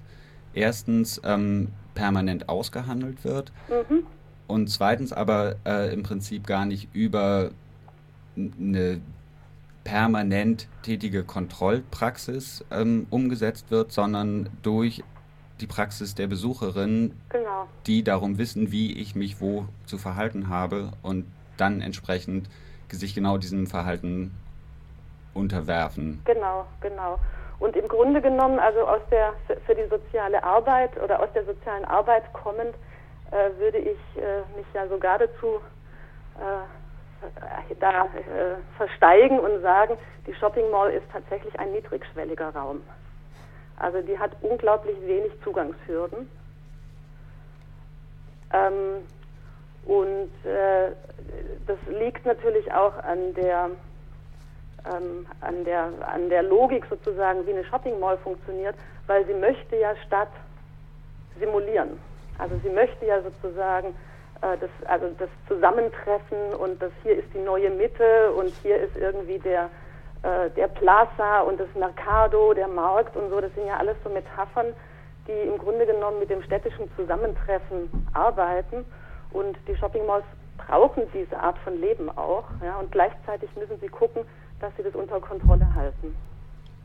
[0.53, 4.03] erstens ähm, permanent ausgehandelt wird mhm.
[4.47, 7.51] und zweitens aber äh, im Prinzip gar nicht über
[8.37, 9.01] eine
[9.83, 15.03] permanent tätige Kontrollpraxis ähm, umgesetzt wird, sondern durch
[15.61, 17.67] die Praxis der Besucherin, genau.
[17.85, 21.25] die darum wissen, wie ich mich wo zu verhalten habe und
[21.57, 22.49] dann entsprechend
[22.89, 24.31] sich genau diesem Verhalten
[25.33, 26.21] unterwerfen.
[26.25, 27.19] Genau, genau.
[27.59, 29.33] Und im Grunde genommen, also aus der
[29.65, 32.73] für die soziale Arbeit oder aus der sozialen Arbeit kommend,
[33.31, 35.59] äh, würde ich äh, mich ja sogar dazu
[36.39, 42.81] äh, da äh, versteigen und sagen, die Shopping Mall ist tatsächlich ein niedrigschwelliger Raum.
[43.79, 46.29] Also die hat unglaublich wenig Zugangshürden.
[48.53, 49.07] Ähm,
[49.85, 50.91] und äh,
[51.65, 53.69] das liegt natürlich auch an der,
[54.85, 58.75] ähm, an, der, an der Logik sozusagen, wie eine Shopping Mall funktioniert,
[59.07, 60.31] weil sie möchte ja Stadt
[61.39, 61.99] simulieren.
[62.37, 63.95] Also sie möchte ja sozusagen
[64.41, 68.95] äh, das, also das Zusammentreffen und das hier ist die neue Mitte und hier ist
[68.95, 69.69] irgendwie der,
[70.23, 74.09] äh, der Plaza und das Mercado, der Markt und so, das sind ja alles so
[74.09, 74.67] Metaphern,
[75.27, 78.85] die im Grunde genommen mit dem städtischen Zusammentreffen arbeiten.
[79.31, 80.25] Und die Shopping Malls
[80.57, 82.45] brauchen diese Art von Leben auch.
[82.63, 84.23] Ja, und gleichzeitig müssen sie gucken,
[84.59, 86.15] dass sie das unter Kontrolle halten.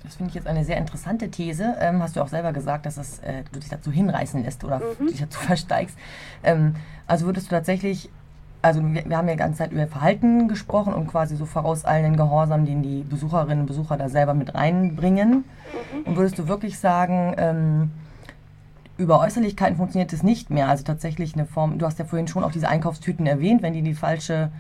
[0.05, 1.77] Das finde ich jetzt eine sehr interessante These.
[1.81, 4.81] Ähm, hast du auch selber gesagt, dass es, äh, du dich dazu hinreißen lässt oder
[4.99, 5.07] mhm.
[5.07, 5.99] dich dazu versteigst.
[6.43, 8.11] Ähm, also würdest du tatsächlich
[8.65, 12.17] also wir, wir, haben ja die ganze Zeit über Verhalten gesprochen und quasi so vorauseilenden
[12.17, 15.45] Gehorsam, den die Besucherinnen und Besucher da selber mit reinbringen.
[15.93, 16.07] Mhm.
[16.07, 17.91] Und würdest du wirklich sagen, ähm,
[18.97, 20.69] über Äußerlichkeiten funktioniert es nicht mehr?
[20.69, 23.83] Also tatsächlich eine Form, du hast ja vorhin schon auch diese Einkaufstüten erwähnt, wenn die
[23.83, 24.51] die falsche,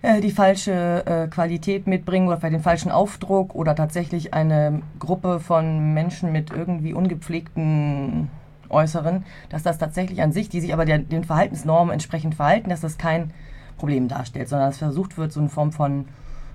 [0.00, 5.38] äh, die falsche äh, Qualität mitbringen oder vielleicht den falschen Aufdruck oder tatsächlich eine Gruppe
[5.38, 8.30] von Menschen mit irgendwie ungepflegten
[8.70, 12.80] äußeren, dass das tatsächlich an sich, die sich aber der, den Verhaltensnormen entsprechend verhalten, dass
[12.80, 13.32] das kein
[13.78, 16.08] Problem darstellt, sondern dass versucht wird, so eine Form von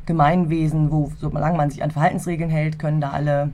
[0.05, 3.51] Gemeinwesen, wo solange man sich an Verhaltensregeln hält, können da alle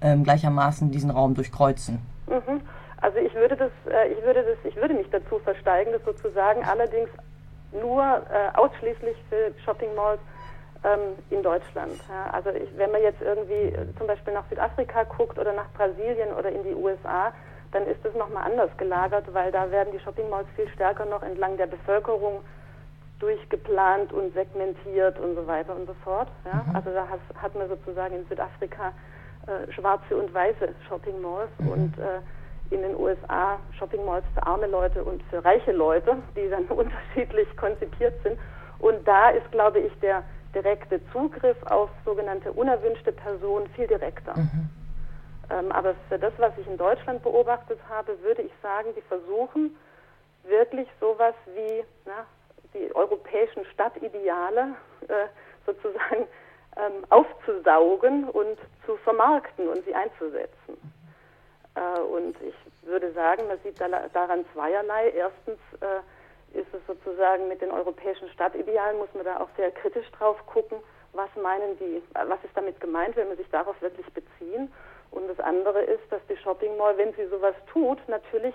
[0.00, 2.00] ähm, gleichermaßen diesen Raum durchkreuzen.
[2.26, 2.60] Mhm.
[3.00, 6.64] Also ich würde das, äh, ich würde das, ich würde mich dazu versteigen, das sozusagen
[6.64, 7.08] allerdings
[7.72, 10.20] nur äh, ausschließlich für Shopping Malls
[10.84, 11.92] ähm, in Deutschland.
[12.08, 12.30] Ja.
[12.32, 16.32] Also ich, wenn man jetzt irgendwie äh, zum Beispiel nach Südafrika guckt oder nach Brasilien
[16.38, 17.32] oder in die USA,
[17.72, 21.22] dann ist es nochmal anders gelagert, weil da werden die Shopping Malls viel stärker noch
[21.22, 22.40] entlang der Bevölkerung
[23.18, 26.28] durchgeplant und segmentiert und so weiter und so fort.
[26.44, 26.64] Ja?
[26.66, 26.76] Mhm.
[26.76, 28.92] Also da hat, hat, man sozusagen in Südafrika
[29.46, 31.68] äh, schwarze und weiße Shopping Malls mhm.
[31.68, 36.48] und äh, in den USA Shopping Malls für arme Leute und für reiche Leute, die
[36.50, 38.38] dann unterschiedlich konzipiert sind.
[38.80, 44.36] Und da ist, glaube ich, der direkte Zugriff auf sogenannte unerwünschte Personen viel direkter.
[44.36, 44.68] Mhm.
[45.52, 49.76] Ähm, aber für das, was ich in Deutschland beobachtet habe, würde ich sagen, die versuchen
[50.44, 52.26] wirklich sowas wie na,
[52.74, 54.74] die europäischen Stadtideale
[55.08, 55.26] äh,
[55.66, 56.26] sozusagen
[56.76, 60.78] ähm, aufzusaugen und zu vermarkten und sie einzusetzen.
[61.74, 62.54] Äh, und ich
[62.88, 65.10] würde sagen, man sieht da, daran zweierlei.
[65.10, 70.10] Erstens äh, ist es sozusagen mit den europäischen Stadtidealen, muss man da auch sehr kritisch
[70.12, 70.78] drauf gucken,
[71.12, 74.72] was meinen die, was ist damit gemeint, wenn man sich darauf wirklich beziehen.
[75.12, 78.54] Und das andere ist, dass die Shopping Mall, wenn sie sowas tut, natürlich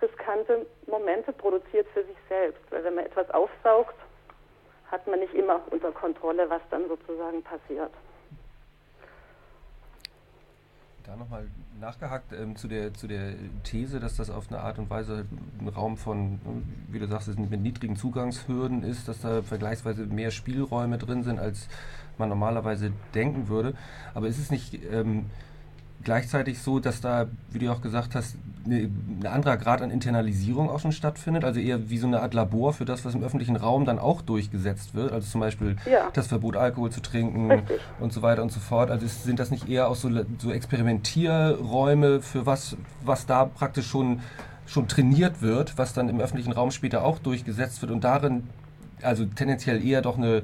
[0.00, 2.60] riskante Momente produziert für sich selbst.
[2.70, 3.96] Weil wenn man etwas aufsaugt,
[4.90, 7.90] hat man nicht immer unter Kontrolle, was dann sozusagen passiert.
[11.04, 11.46] Da nochmal
[11.80, 15.26] nachgehakt ähm, zu, der, zu der These, dass das auf eine Art und Weise
[15.60, 16.40] ein Raum von,
[16.88, 21.68] wie du sagst, mit niedrigen Zugangshürden ist, dass da vergleichsweise mehr Spielräume drin sind, als
[22.16, 23.74] man normalerweise denken würde.
[24.14, 25.26] Aber ist es nicht ähm,
[26.04, 28.90] gleichzeitig so, dass da, wie du auch gesagt hast, eine,
[29.20, 32.72] ein anderer Grad an Internalisierung auch schon stattfindet, also eher wie so eine Art Labor
[32.72, 36.10] für das, was im öffentlichen Raum dann auch durchgesetzt wird, also zum Beispiel ja.
[36.12, 37.80] das Verbot Alkohol zu trinken Richtig.
[38.00, 38.90] und so weiter und so fort.
[38.90, 44.20] Also sind das nicht eher auch so, so Experimentierräume für was, was da praktisch schon,
[44.66, 48.44] schon trainiert wird, was dann im öffentlichen Raum später auch durchgesetzt wird und darin
[49.02, 50.42] also tendenziell eher doch eine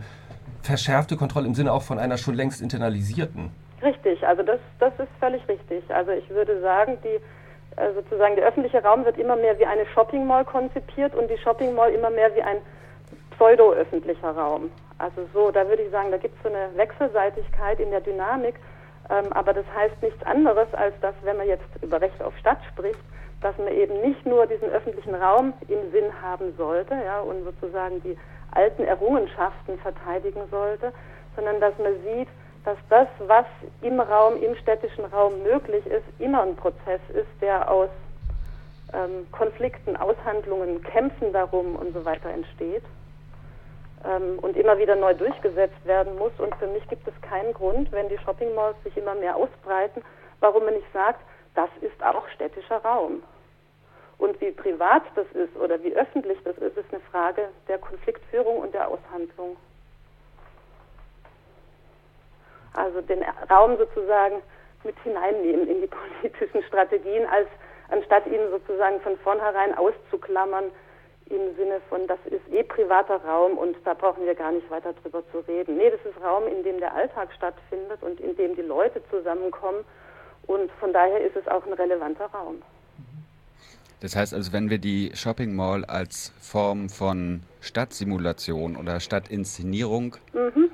[0.62, 3.50] verschärfte Kontrolle im Sinne auch von einer schon längst internalisierten.
[3.82, 5.82] Richtig, also das, das ist völlig richtig.
[5.88, 7.20] Also ich würde sagen, die
[7.76, 11.38] äh, sozusagen der öffentliche Raum wird immer mehr wie eine Shopping Mall konzipiert und die
[11.38, 12.58] Shopping Mall immer mehr wie ein
[13.36, 14.70] pseudo-öffentlicher Raum.
[14.98, 18.56] Also so, da würde ich sagen, da gibt es so eine Wechselseitigkeit in der Dynamik,
[19.08, 22.58] ähm, aber das heißt nichts anderes, als dass, wenn man jetzt über Recht auf Stadt
[22.70, 23.00] spricht,
[23.40, 28.02] dass man eben nicht nur diesen öffentlichen Raum im Sinn haben sollte ja, und sozusagen
[28.02, 28.18] die
[28.52, 30.92] alten Errungenschaften verteidigen sollte,
[31.34, 32.28] sondern dass man sieht,
[32.64, 33.46] dass das, was
[33.80, 37.88] im Raum, im städtischen Raum möglich ist, immer ein Prozess ist, der aus
[38.92, 42.82] ähm, Konflikten, Aushandlungen, Kämpfen darum und so weiter entsteht
[44.04, 46.32] ähm, und immer wieder neu durchgesetzt werden muss.
[46.38, 50.02] Und für mich gibt es keinen Grund, wenn die Shopping Malls sich immer mehr ausbreiten,
[50.40, 51.20] warum man nicht sagt,
[51.54, 53.22] das ist auch städtischer Raum.
[54.18, 58.58] Und wie privat das ist oder wie öffentlich das ist, ist eine Frage der Konfliktführung
[58.58, 59.56] und der Aushandlung.
[62.74, 64.42] Also den Raum sozusagen
[64.84, 65.86] mit hineinnehmen in die
[66.22, 67.48] politischen Strategien, als
[67.90, 70.66] anstatt ihn sozusagen von vornherein auszuklammern
[71.26, 74.92] im Sinne von, das ist eh privater Raum und da brauchen wir gar nicht weiter
[74.94, 75.76] drüber zu reden.
[75.76, 79.84] Nee, das ist Raum, in dem der Alltag stattfindet und in dem die Leute zusammenkommen
[80.46, 82.62] und von daher ist es auch ein relevanter Raum.
[84.00, 90.70] Das heißt also, wenn wir die Shopping Mall als Form von Stadtsimulation oder Stadtinszenierung mhm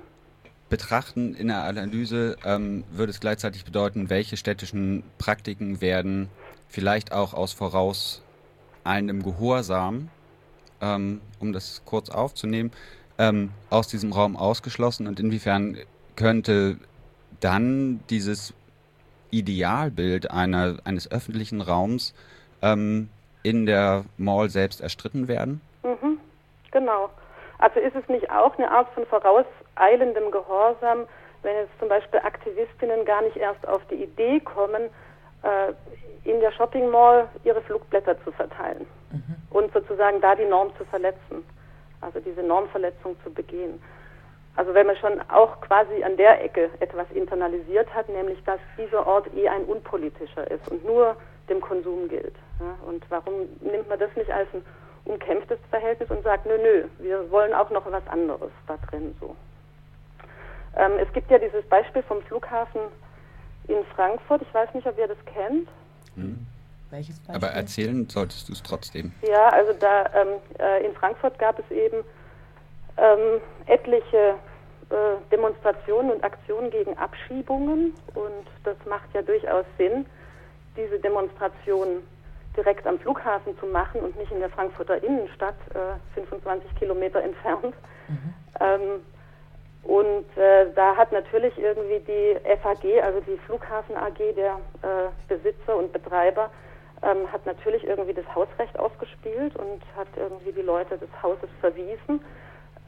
[0.68, 6.28] betrachten in der Analyse, ähm, würde es gleichzeitig bedeuten, welche städtischen Praktiken werden
[6.68, 10.08] vielleicht auch aus vorauseilendem Gehorsam,
[10.80, 12.72] ähm, um das kurz aufzunehmen,
[13.18, 15.78] ähm, aus diesem Raum ausgeschlossen und inwiefern
[16.16, 16.78] könnte
[17.40, 18.54] dann dieses
[19.30, 22.14] Idealbild einer, eines öffentlichen Raums
[22.62, 23.08] ähm,
[23.42, 25.60] in der Mall selbst erstritten werden?
[25.82, 26.18] Mhm,
[26.72, 27.10] genau.
[27.58, 31.06] Also ist es nicht auch eine Art von voraus eilendem Gehorsam,
[31.42, 34.90] wenn jetzt zum Beispiel Aktivistinnen gar nicht erst auf die Idee kommen,
[35.42, 35.72] äh,
[36.28, 39.36] in der Shopping Mall ihre Flugblätter zu verteilen mhm.
[39.50, 41.44] und sozusagen da die Norm zu verletzen,
[42.00, 43.80] also diese Normverletzung zu begehen.
[44.56, 49.06] Also wenn man schon auch quasi an der Ecke etwas internalisiert hat, nämlich dass dieser
[49.06, 51.16] Ort eh ein unpolitischer ist und nur
[51.48, 52.34] dem Konsum gilt.
[52.58, 52.88] Ja?
[52.88, 54.64] Und warum nimmt man das nicht als ein
[55.04, 59.36] umkämpftes Verhältnis und sagt, nö, nö, wir wollen auch noch was anderes da drin so.
[60.76, 62.80] Ähm, es gibt ja dieses Beispiel vom Flughafen
[63.68, 64.42] in Frankfurt.
[64.42, 65.68] Ich weiß nicht, ob ihr das kennt.
[66.14, 66.46] Hm.
[66.90, 67.34] Welches Beispiel?
[67.34, 69.12] Aber erzählen solltest du es trotzdem.
[69.22, 72.04] Ja, also da ähm, äh, in Frankfurt gab es eben
[72.96, 74.34] ähm, etliche
[74.90, 74.94] äh,
[75.32, 80.06] Demonstrationen und Aktionen gegen Abschiebungen und das macht ja durchaus Sinn,
[80.76, 82.02] diese Demonstrationen
[82.56, 87.74] direkt am Flughafen zu machen und nicht in der Frankfurter Innenstadt, äh, 25 Kilometer entfernt.
[88.08, 88.34] Mhm.
[88.60, 88.80] Ähm,
[89.86, 95.76] und äh, da hat natürlich irgendwie die FAG, also die Flughafen AG, der äh, Besitzer
[95.76, 96.50] und Betreiber,
[97.02, 102.20] ähm, hat natürlich irgendwie das Hausrecht ausgespielt und hat irgendwie die Leute des Hauses verwiesen.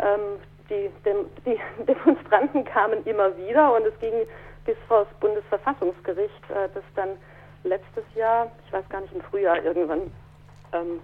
[0.01, 4.27] Ähm, die, dem, die, Demonstranten kamen immer wieder und es ging
[4.65, 7.11] bis vor das Bundesverfassungsgericht, äh, das dann
[7.63, 10.13] letztes Jahr, ich weiß gar nicht, im Frühjahr irgendwann,
[10.73, 11.01] ähm,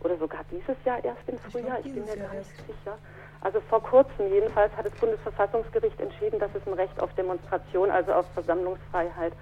[0.00, 2.96] oder sogar dieses Jahr erst im Frühjahr, ich, ich bin mir gar nicht sicher,
[3.40, 8.12] also vor kurzem jedenfalls hat das Bundesverfassungsgericht entschieden, dass es ein Recht auf Demonstration, also
[8.12, 9.32] auf Versammlungsfreiheit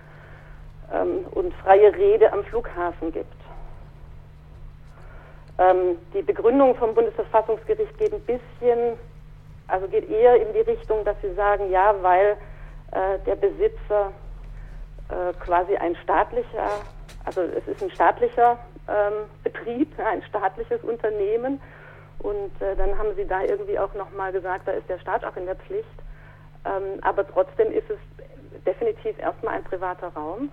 [0.93, 3.33] ähm, und freie Rede am Flughafen gibt.
[5.59, 8.99] Ähm, die Begründung vom Bundesverfassungsgericht geht ein bisschen,
[9.69, 12.37] also geht eher in die Richtung, dass sie sagen, ja, weil
[12.93, 14.13] äh, der Besitzer
[15.09, 16.69] äh, quasi ein staatlicher,
[17.25, 21.61] also es ist ein staatlicher ähm, Betrieb, ein staatliches Unternehmen
[22.19, 25.37] und äh, dann haben sie da irgendwie auch nochmal gesagt, da ist der Staat auch
[25.37, 25.89] in der Pflicht.
[26.65, 27.99] Ähm, aber trotzdem ist es
[28.65, 30.51] definitiv erstmal ein privater Raum.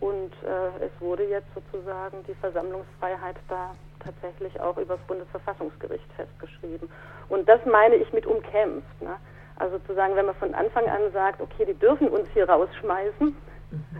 [0.00, 6.90] Und äh, es wurde jetzt sozusagen die Versammlungsfreiheit da tatsächlich auch über das Bundesverfassungsgericht festgeschrieben.
[7.28, 9.00] Und das meine ich mit umkämpft.
[9.00, 9.16] Ne?
[9.56, 13.36] Also zu sagen, wenn man von Anfang an sagt, okay, die dürfen uns hier rausschmeißen,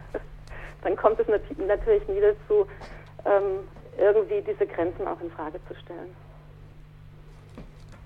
[0.83, 2.67] dann kommt es natürlich nie dazu,
[3.25, 3.61] ähm,
[3.99, 6.15] irgendwie diese Grenzen auch in Frage zu stellen.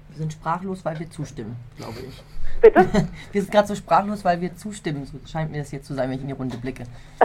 [0.08, 2.22] Wir sind sprachlos, weil wir zustimmen, glaube ich.
[2.62, 3.08] Bitte?
[3.32, 5.04] wir sind gerade so sprachlos, weil wir zustimmen.
[5.04, 6.84] So scheint mir das jetzt zu sein, wenn ich in die Runde blicke.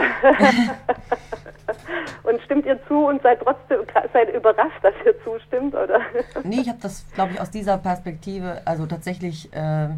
[2.22, 3.78] und stimmt ihr zu und seid trotzdem
[4.12, 6.00] seid überrascht, dass ihr zustimmt, oder?
[6.44, 9.88] nee, ich habe das, glaube ich, aus dieser Perspektive, also tatsächlich äh,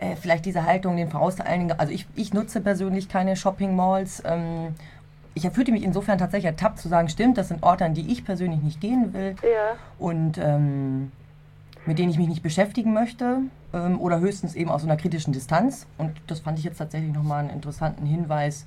[0.00, 1.72] äh, vielleicht diese Haltung den vorauszueilen.
[1.78, 4.22] Also ich, ich nutze persönlich keine Shopping Malls.
[4.26, 4.74] Ähm,
[5.34, 8.24] ich fühlte mich insofern tatsächlich ertappt zu sagen, stimmt, das sind Orte, an die ich
[8.24, 9.36] persönlich nicht gehen will.
[9.42, 9.76] Ja.
[9.98, 11.12] Und ähm,
[11.86, 13.38] mit denen ich mich nicht beschäftigen möchte
[13.72, 15.86] ähm, oder höchstens eben aus so einer kritischen Distanz.
[15.98, 18.66] Und das fand ich jetzt tatsächlich nochmal einen interessanten Hinweis,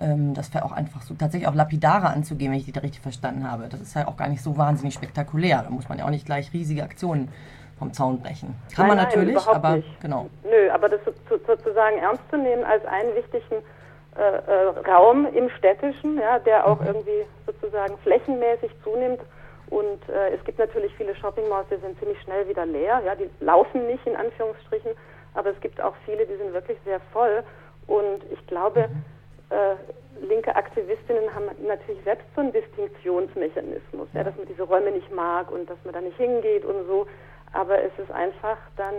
[0.00, 3.50] ähm, das auch einfach so tatsächlich auch lapidarer anzugehen, wenn ich die da richtig verstanden
[3.50, 3.68] habe.
[3.68, 5.62] Das ist ja auch gar nicht so wahnsinnig spektakulär.
[5.62, 7.28] Da muss man ja auch nicht gleich riesige Aktionen
[7.78, 8.54] vom Zaun brechen.
[8.74, 10.00] Kann nein, man natürlich, nein, aber nicht.
[10.00, 10.28] genau.
[10.44, 13.62] Nö, aber das sozusagen ernst zu nehmen als einen wichtigen
[14.16, 16.86] äh, äh, Raum im städtischen, ja, der auch mhm.
[16.86, 19.20] irgendwie sozusagen flächenmäßig zunimmt.
[19.70, 23.00] Und äh, es gibt natürlich viele Shopping Malls, die sind ziemlich schnell wieder leer.
[23.06, 24.90] Ja, die laufen nicht in Anführungsstrichen,
[25.32, 27.42] aber es gibt auch viele, die sind wirklich sehr voll.
[27.86, 29.56] Und ich glaube, mhm.
[29.56, 34.24] äh, linke Aktivistinnen haben natürlich selbst so einen Distinktionsmechanismus, ja.
[34.24, 37.06] dass man diese Räume nicht mag und dass man da nicht hingeht und so.
[37.54, 38.94] Aber es ist einfach dann,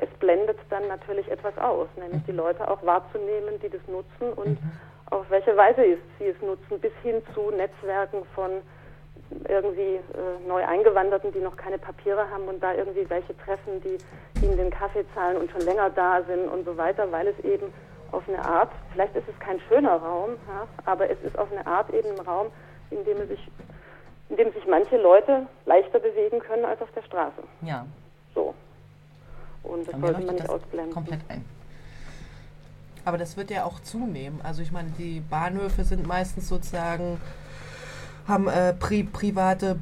[0.00, 4.62] es blendet dann natürlich etwas aus, nämlich die Leute auch wahrzunehmen, die das nutzen und
[4.62, 4.70] mhm.
[5.10, 8.50] auf welche Weise ist, sie es nutzen, bis hin zu Netzwerken von
[9.48, 13.98] irgendwie äh, neu Eingewanderten, die noch keine Papiere haben und da irgendwie welche treffen, die
[14.44, 17.72] ihnen den Kaffee zahlen und schon länger da sind und so weiter, weil es eben
[18.12, 21.66] auf eine Art, vielleicht ist es kein schöner Raum, ja, aber es ist auf eine
[21.66, 22.48] Art eben ein Raum,
[22.90, 23.48] in dem es sich
[24.28, 27.42] in dem sich manche Leute leichter bewegen können als auf der Straße.
[27.62, 27.86] Ja.
[28.34, 28.54] So.
[29.64, 30.92] Und das sollte man nicht ausblenden.
[30.92, 31.44] Komplett ein.
[33.04, 34.40] Aber das wird ja auch zunehmen.
[34.42, 37.20] Also ich meine, die Bahnhöfe sind meistens sozusagen,
[38.26, 39.76] haben äh, pri private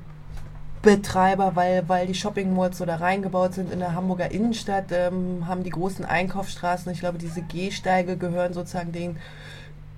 [0.83, 5.47] Betreiber, weil, weil die Shopping Malls so da reingebaut sind in der Hamburger Innenstadt, ähm,
[5.47, 9.17] haben die großen Einkaufsstraßen, ich glaube, diese Gehsteige gehören sozusagen den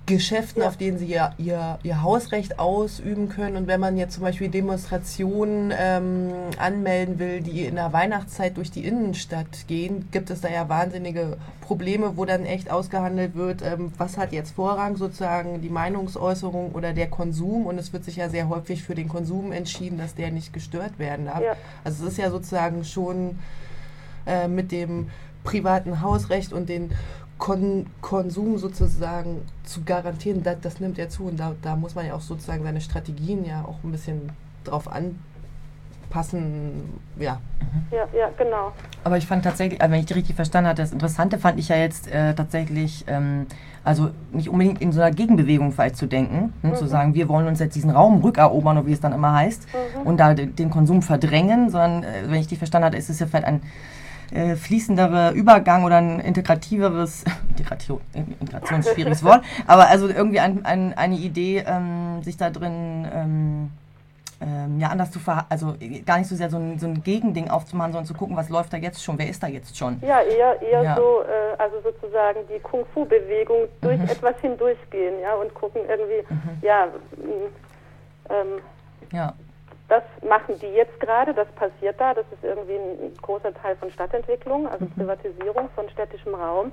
[0.05, 0.67] Geschäften, ja.
[0.67, 3.57] auf denen sie ihr, ihr, ihr Hausrecht ausüben können.
[3.57, 8.69] Und wenn man jetzt zum Beispiel Demonstrationen ähm, anmelden will, die in der Weihnachtszeit durch
[8.69, 13.91] die Innenstadt gehen, gibt es da ja wahnsinnige Probleme, wo dann echt ausgehandelt wird, ähm,
[13.97, 17.65] was hat jetzt Vorrang, sozusagen die Meinungsäußerung oder der Konsum.
[17.65, 20.99] Und es wird sich ja sehr häufig für den Konsum entschieden, dass der nicht gestört
[20.99, 21.41] werden darf.
[21.41, 21.55] Ja.
[21.83, 23.39] Also es ist ja sozusagen schon
[24.27, 25.09] äh, mit dem
[25.43, 26.91] privaten Hausrecht und den
[27.37, 32.05] Kon Konsum sozusagen zu garantieren, das, das nimmt er zu und da, da muss man
[32.05, 34.31] ja auch sozusagen seine Strategien ja auch ein bisschen
[34.63, 37.39] drauf anpassen, ja.
[37.91, 38.71] Ja, ja, genau.
[39.03, 41.67] Aber ich fand tatsächlich, also wenn ich die richtig verstanden hatte, das Interessante fand ich
[41.67, 43.47] ja jetzt äh, tatsächlich, ähm,
[43.83, 46.75] also nicht unbedingt in so einer Gegenbewegung vielleicht zu denken, ne, mhm.
[46.75, 49.67] zu sagen, wir wollen uns jetzt diesen Raum rückerobern, oder wie es dann immer heißt,
[49.67, 50.07] mhm.
[50.07, 53.27] und da den Konsum verdrängen, sondern, äh, wenn ich die verstanden hatte, ist es ja
[53.27, 53.61] vielleicht ein
[54.31, 60.39] äh, fließendere Übergang oder ein integrativeres, Integration, Integration ist ein schwieriges Wort, aber also irgendwie
[60.39, 63.71] ein, ein, eine Idee, ähm, sich da drin ähm,
[64.41, 67.49] ähm, ja, anders zu ver also gar nicht so sehr so ein, so ein Gegending
[67.49, 70.01] aufzumachen, sondern zu gucken, was läuft da jetzt schon, wer ist da jetzt schon.
[70.01, 70.95] Ja, eher, eher ja.
[70.95, 74.09] so, äh, also sozusagen die Kung-Fu-Bewegung durch mhm.
[74.09, 76.57] etwas hindurchgehen, ja, und gucken irgendwie, mhm.
[76.61, 76.87] ja,
[78.29, 78.61] ähm,
[79.11, 79.33] ja,
[79.87, 83.91] das machen die jetzt gerade, das passiert da, das ist irgendwie ein, großer Teil von
[83.91, 84.91] Stadtentwicklung, also mhm.
[84.91, 86.71] Privatisierung von städtischem Raum.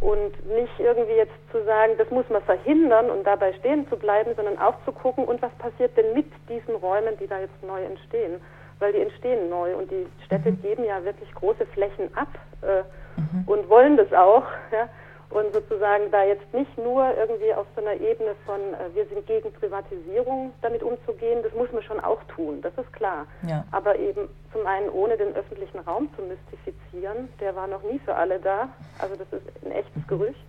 [0.00, 4.34] Und nicht irgendwie jetzt zu sagen, das muss man verhindern und dabei stehen zu bleiben,
[4.34, 7.80] sondern auch zu gucken, und was passiert denn mit diesen Räumen, die da jetzt neu
[7.84, 8.40] entstehen.
[8.80, 10.60] Weil die entstehen neu und die Städte mhm.
[10.60, 12.28] geben ja wirklich große Flächen ab
[12.62, 12.82] äh,
[13.20, 13.44] mhm.
[13.46, 14.44] und wollen das auch.
[14.72, 14.88] Ja
[15.32, 19.26] und sozusagen da jetzt nicht nur irgendwie auf so einer Ebene von, äh, wir sind
[19.26, 23.26] gegen Privatisierung damit umzugehen, das muss man schon auch tun, das ist klar.
[23.48, 23.64] Ja.
[23.72, 28.14] Aber eben zum einen ohne den öffentlichen Raum zu mystifizieren, der war noch nie für
[28.14, 30.06] alle da, also das ist ein echtes mhm.
[30.06, 30.44] Gerücht.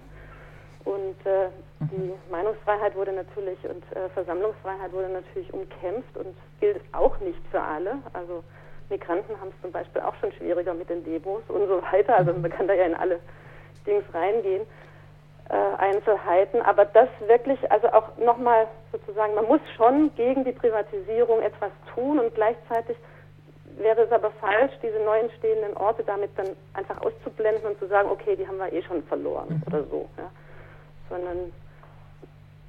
[0.86, 1.48] Und äh,
[1.80, 1.90] mhm.
[1.92, 7.62] die Meinungsfreiheit wurde natürlich und äh, Versammlungsfreiheit wurde natürlich umkämpft und gilt auch nicht für
[7.62, 8.00] alle.
[8.12, 8.44] Also
[8.90, 12.18] Migranten haben es zum Beispiel auch schon schwieriger mit den Demos und so weiter.
[12.18, 13.20] Also man kann da ja in alle
[13.86, 14.66] Dings reingehen,
[15.50, 16.62] äh, Einzelheiten.
[16.62, 22.20] Aber das wirklich, also auch nochmal sozusagen, man muss schon gegen die Privatisierung etwas tun
[22.20, 22.98] und gleichzeitig
[23.78, 28.10] wäre es aber falsch, diese neu entstehenden Orte damit dann einfach auszublenden und zu sagen,
[28.10, 29.64] okay, die haben wir eh schon verloren mhm.
[29.68, 30.10] oder so.
[30.18, 30.30] Ja.
[31.10, 31.52] Sondern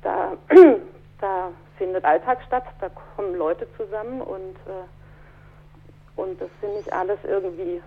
[0.02, 0.32] da,
[1.20, 7.18] da findet Alltag statt, da kommen Leute zusammen und, äh, und das sind nicht alles
[7.24, 7.82] irgendwie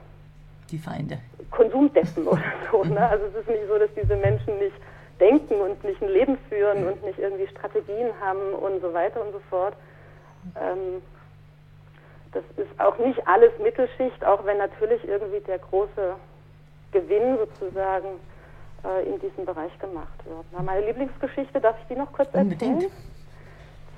[0.72, 1.20] die Feinde.
[1.52, 2.84] Konsumdessen oder so.
[2.84, 3.10] Ne?
[3.10, 4.76] Also es ist nicht so, dass diese Menschen nicht
[5.20, 9.32] denken und nicht ein Leben führen und nicht irgendwie Strategien haben und so weiter und
[9.32, 9.74] so fort.
[10.56, 11.02] Ähm,
[12.34, 16.16] das ist auch nicht alles Mittelschicht, auch wenn natürlich irgendwie der große
[16.92, 18.08] Gewinn sozusagen
[18.84, 20.46] äh, in diesem Bereich gemacht wird.
[20.52, 22.84] Na, meine Lieblingsgeschichte, darf ich die noch kurz Unbedingt.
[22.84, 22.92] erzählen?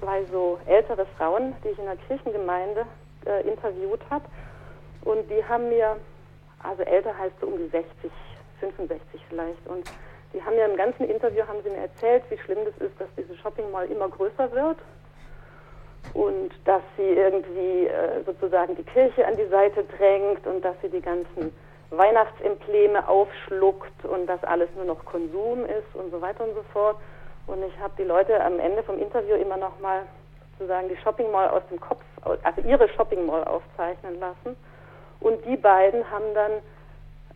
[0.01, 2.86] Zwei so ältere Frauen, die ich in der Kirchengemeinde
[3.26, 4.26] äh, interviewt habe.
[5.03, 5.97] Und die haben mir,
[6.64, 8.12] also älter heißt so um die 60,
[8.60, 9.68] 65 vielleicht.
[9.68, 9.89] Und
[10.34, 13.07] die haben mir im ganzen Interview haben sie mir erzählt, wie schlimm das ist, dass
[13.18, 14.78] diese Shopping Mall immer größer wird
[16.14, 20.89] und dass sie irgendwie äh, sozusagen die Kirche an die Seite drängt und dass sie
[20.89, 21.53] die ganzen
[21.91, 26.97] Weihnachtsembleme aufschluckt und dass alles nur noch Konsum ist und so weiter und so fort.
[27.47, 30.03] Und ich habe die Leute am Ende vom Interview immer noch mal
[30.57, 34.55] sozusagen die Shopping Mall aus dem Kopf, also ihre Shopping Mall aufzeichnen lassen.
[35.20, 36.51] Und die beiden haben dann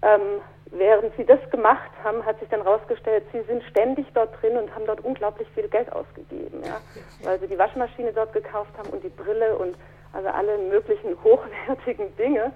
[0.01, 0.41] ähm,
[0.73, 4.73] während sie das gemacht haben, hat sich dann herausgestellt, sie sind ständig dort drin und
[4.73, 6.81] haben dort unglaublich viel Geld ausgegeben, ja,
[7.23, 9.75] weil sie die Waschmaschine dort gekauft haben und die Brille und
[10.13, 12.51] also alle möglichen hochwertigen Dinge,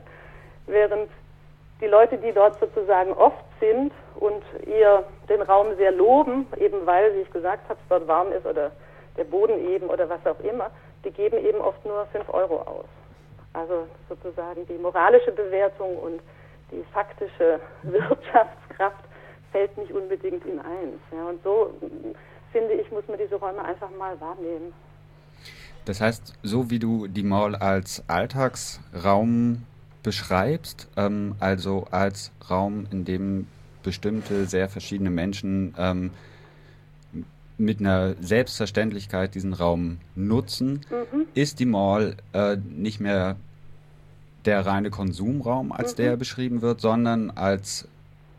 [0.66, 1.10] während
[1.80, 7.14] die Leute, die dort sozusagen oft sind und ihr den Raum sehr loben, eben weil,
[7.16, 8.72] wie ich gesagt habe, es dort warm ist oder
[9.16, 10.72] der Boden eben oder was auch immer,
[11.06, 12.86] die geben eben oft nur 5 Euro aus.
[13.58, 16.22] Also sozusagen die moralische Bewertung und
[16.72, 19.04] die faktische Wirtschaftskraft
[19.52, 21.00] fällt nicht unbedingt in eins.
[21.12, 21.30] Ja.
[21.30, 21.74] Und so
[22.52, 24.74] finde ich, muss man diese Räume einfach mal wahrnehmen.
[25.86, 29.64] Das heißt, so wie du die Mall als Alltagsraum
[30.04, 33.48] beschreibst, ähm, also als Raum, in dem
[33.84, 36.12] bestimmte, sehr verschiedene Menschen ähm,
[37.58, 41.26] mit einer Selbstverständlichkeit diesen Raum nutzen, mhm.
[41.34, 43.38] ist die Mall äh, nicht mehr
[44.48, 46.04] der reine Konsumraum, als mhm.
[46.04, 47.88] der beschrieben wird, sondern als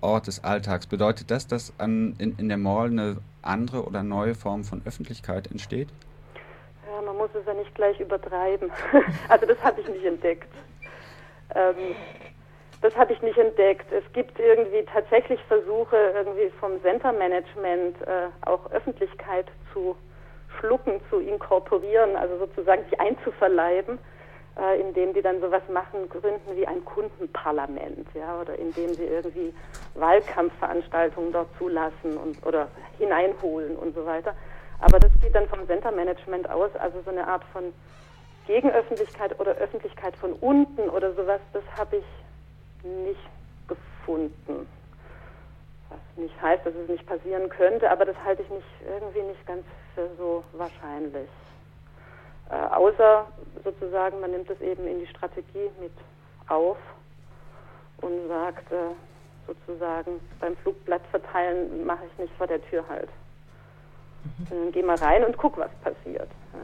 [0.00, 0.86] Ort des Alltags.
[0.86, 5.50] Bedeutet das, dass an, in, in der Mall eine andere oder neue Form von Öffentlichkeit
[5.50, 5.88] entsteht?
[6.90, 8.70] Ja, man muss es ja nicht gleich übertreiben.
[9.28, 10.48] also das habe ich nicht entdeckt.
[11.54, 11.94] Ähm,
[12.80, 13.92] das habe ich nicht entdeckt.
[13.92, 19.96] Es gibt irgendwie tatsächlich Versuche, irgendwie vom Center-Management äh, auch Öffentlichkeit zu
[20.58, 23.98] schlucken, zu inkorporieren, also sozusagen sich einzuverleiben
[24.58, 29.54] äh, indem die dann sowas machen, gründen wie ein Kundenparlament, ja, oder indem sie irgendwie
[29.94, 34.34] Wahlkampfveranstaltungen dort zulassen und oder hineinholen und so weiter.
[34.80, 37.72] Aber das geht dann vom Center-Management aus, also so eine Art von
[38.46, 43.20] Gegenöffentlichkeit oder Öffentlichkeit von unten oder sowas, das habe ich nicht
[43.68, 44.66] gefunden.
[45.88, 49.46] Was nicht heißt, dass es nicht passieren könnte, aber das halte ich nicht irgendwie nicht
[49.46, 51.28] ganz für so wahrscheinlich.
[52.50, 53.26] Äh, außer
[53.64, 55.92] sozusagen, man nimmt es eben in die Strategie mit
[56.48, 56.78] auf
[58.00, 58.94] und sagt äh,
[59.46, 63.08] sozusagen, beim Flugblatt verteilen mache ich nicht vor der Tür halt.
[64.24, 64.46] Mhm.
[64.48, 66.28] Dann geh mal rein und guck, was passiert.
[66.52, 66.60] Ja.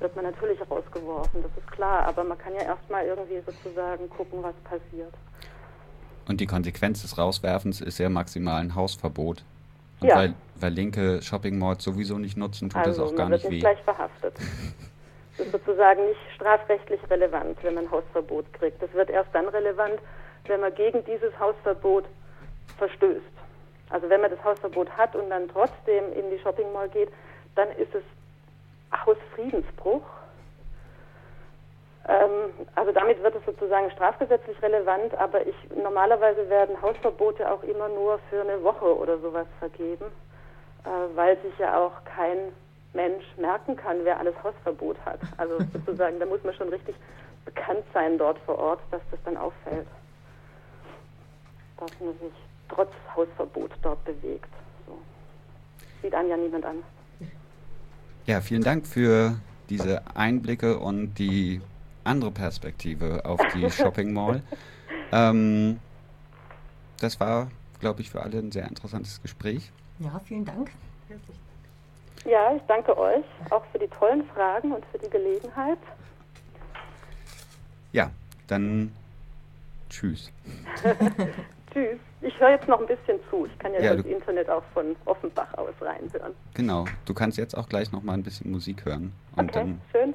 [0.00, 4.42] Wird man natürlich rausgeworfen, das ist klar, aber man kann ja erstmal irgendwie sozusagen gucken,
[4.42, 5.12] was passiert.
[6.28, 9.42] Und die Konsequenz des Rauswerfens ist ja maximal ein Hausverbot.
[10.00, 10.16] Und ja.
[10.16, 13.46] weil, weil linke Shopping Malls sowieso nicht nutzen, tut also, das auch gar nicht weh.
[13.46, 14.34] Man wird nicht gleich verhaftet.
[15.36, 18.82] Das ist sozusagen nicht strafrechtlich relevant, wenn man Hausverbot kriegt.
[18.82, 20.00] Das wird erst dann relevant,
[20.48, 22.06] wenn man gegen dieses Hausverbot
[22.76, 23.22] verstößt.
[23.90, 27.10] Also wenn man das Hausverbot hat und dann trotzdem in die Shopping Mall geht,
[27.54, 28.02] dann ist es
[28.92, 30.02] Hausfriedensbruch
[32.74, 38.18] also damit wird es sozusagen strafgesetzlich relevant, aber ich, normalerweise werden Hausverbote auch immer nur
[38.30, 40.06] für eine Woche oder sowas vergeben,
[40.84, 42.38] äh, weil sich ja auch kein
[42.94, 45.20] Mensch merken kann, wer alles Hausverbot hat.
[45.36, 46.94] Also sozusagen, da muss man schon richtig
[47.44, 49.86] bekannt sein dort vor Ort, dass das dann auffällt.
[51.76, 52.32] Dass man sich
[52.70, 54.48] trotz Hausverbot dort bewegt.
[54.86, 54.98] So.
[56.02, 56.82] Sieht einen ja niemand an.
[58.24, 59.36] Ja, vielen Dank für
[59.68, 61.60] diese Einblicke und die
[62.08, 64.42] andere Perspektive auf die Shopping Mall.
[65.12, 65.78] ähm,
[67.00, 67.48] das war,
[67.80, 69.70] glaube ich, für alle ein sehr interessantes Gespräch.
[70.00, 70.70] Ja, vielen Dank.
[72.24, 75.78] Ja, ich danke euch auch für die tollen Fragen und für die Gelegenheit.
[77.92, 78.10] Ja,
[78.48, 78.92] dann
[79.88, 80.30] tschüss.
[81.72, 81.98] tschüss.
[82.20, 83.46] Ich höre jetzt noch ein bisschen zu.
[83.46, 86.34] Ich kann ja, Ja, das du- Internet auch von Offenbach aus reinhören.
[86.54, 89.12] Genau, du kannst jetzt auch gleich noch mal ein bisschen Musik hören.
[89.36, 90.14] Und Okay, dann schön.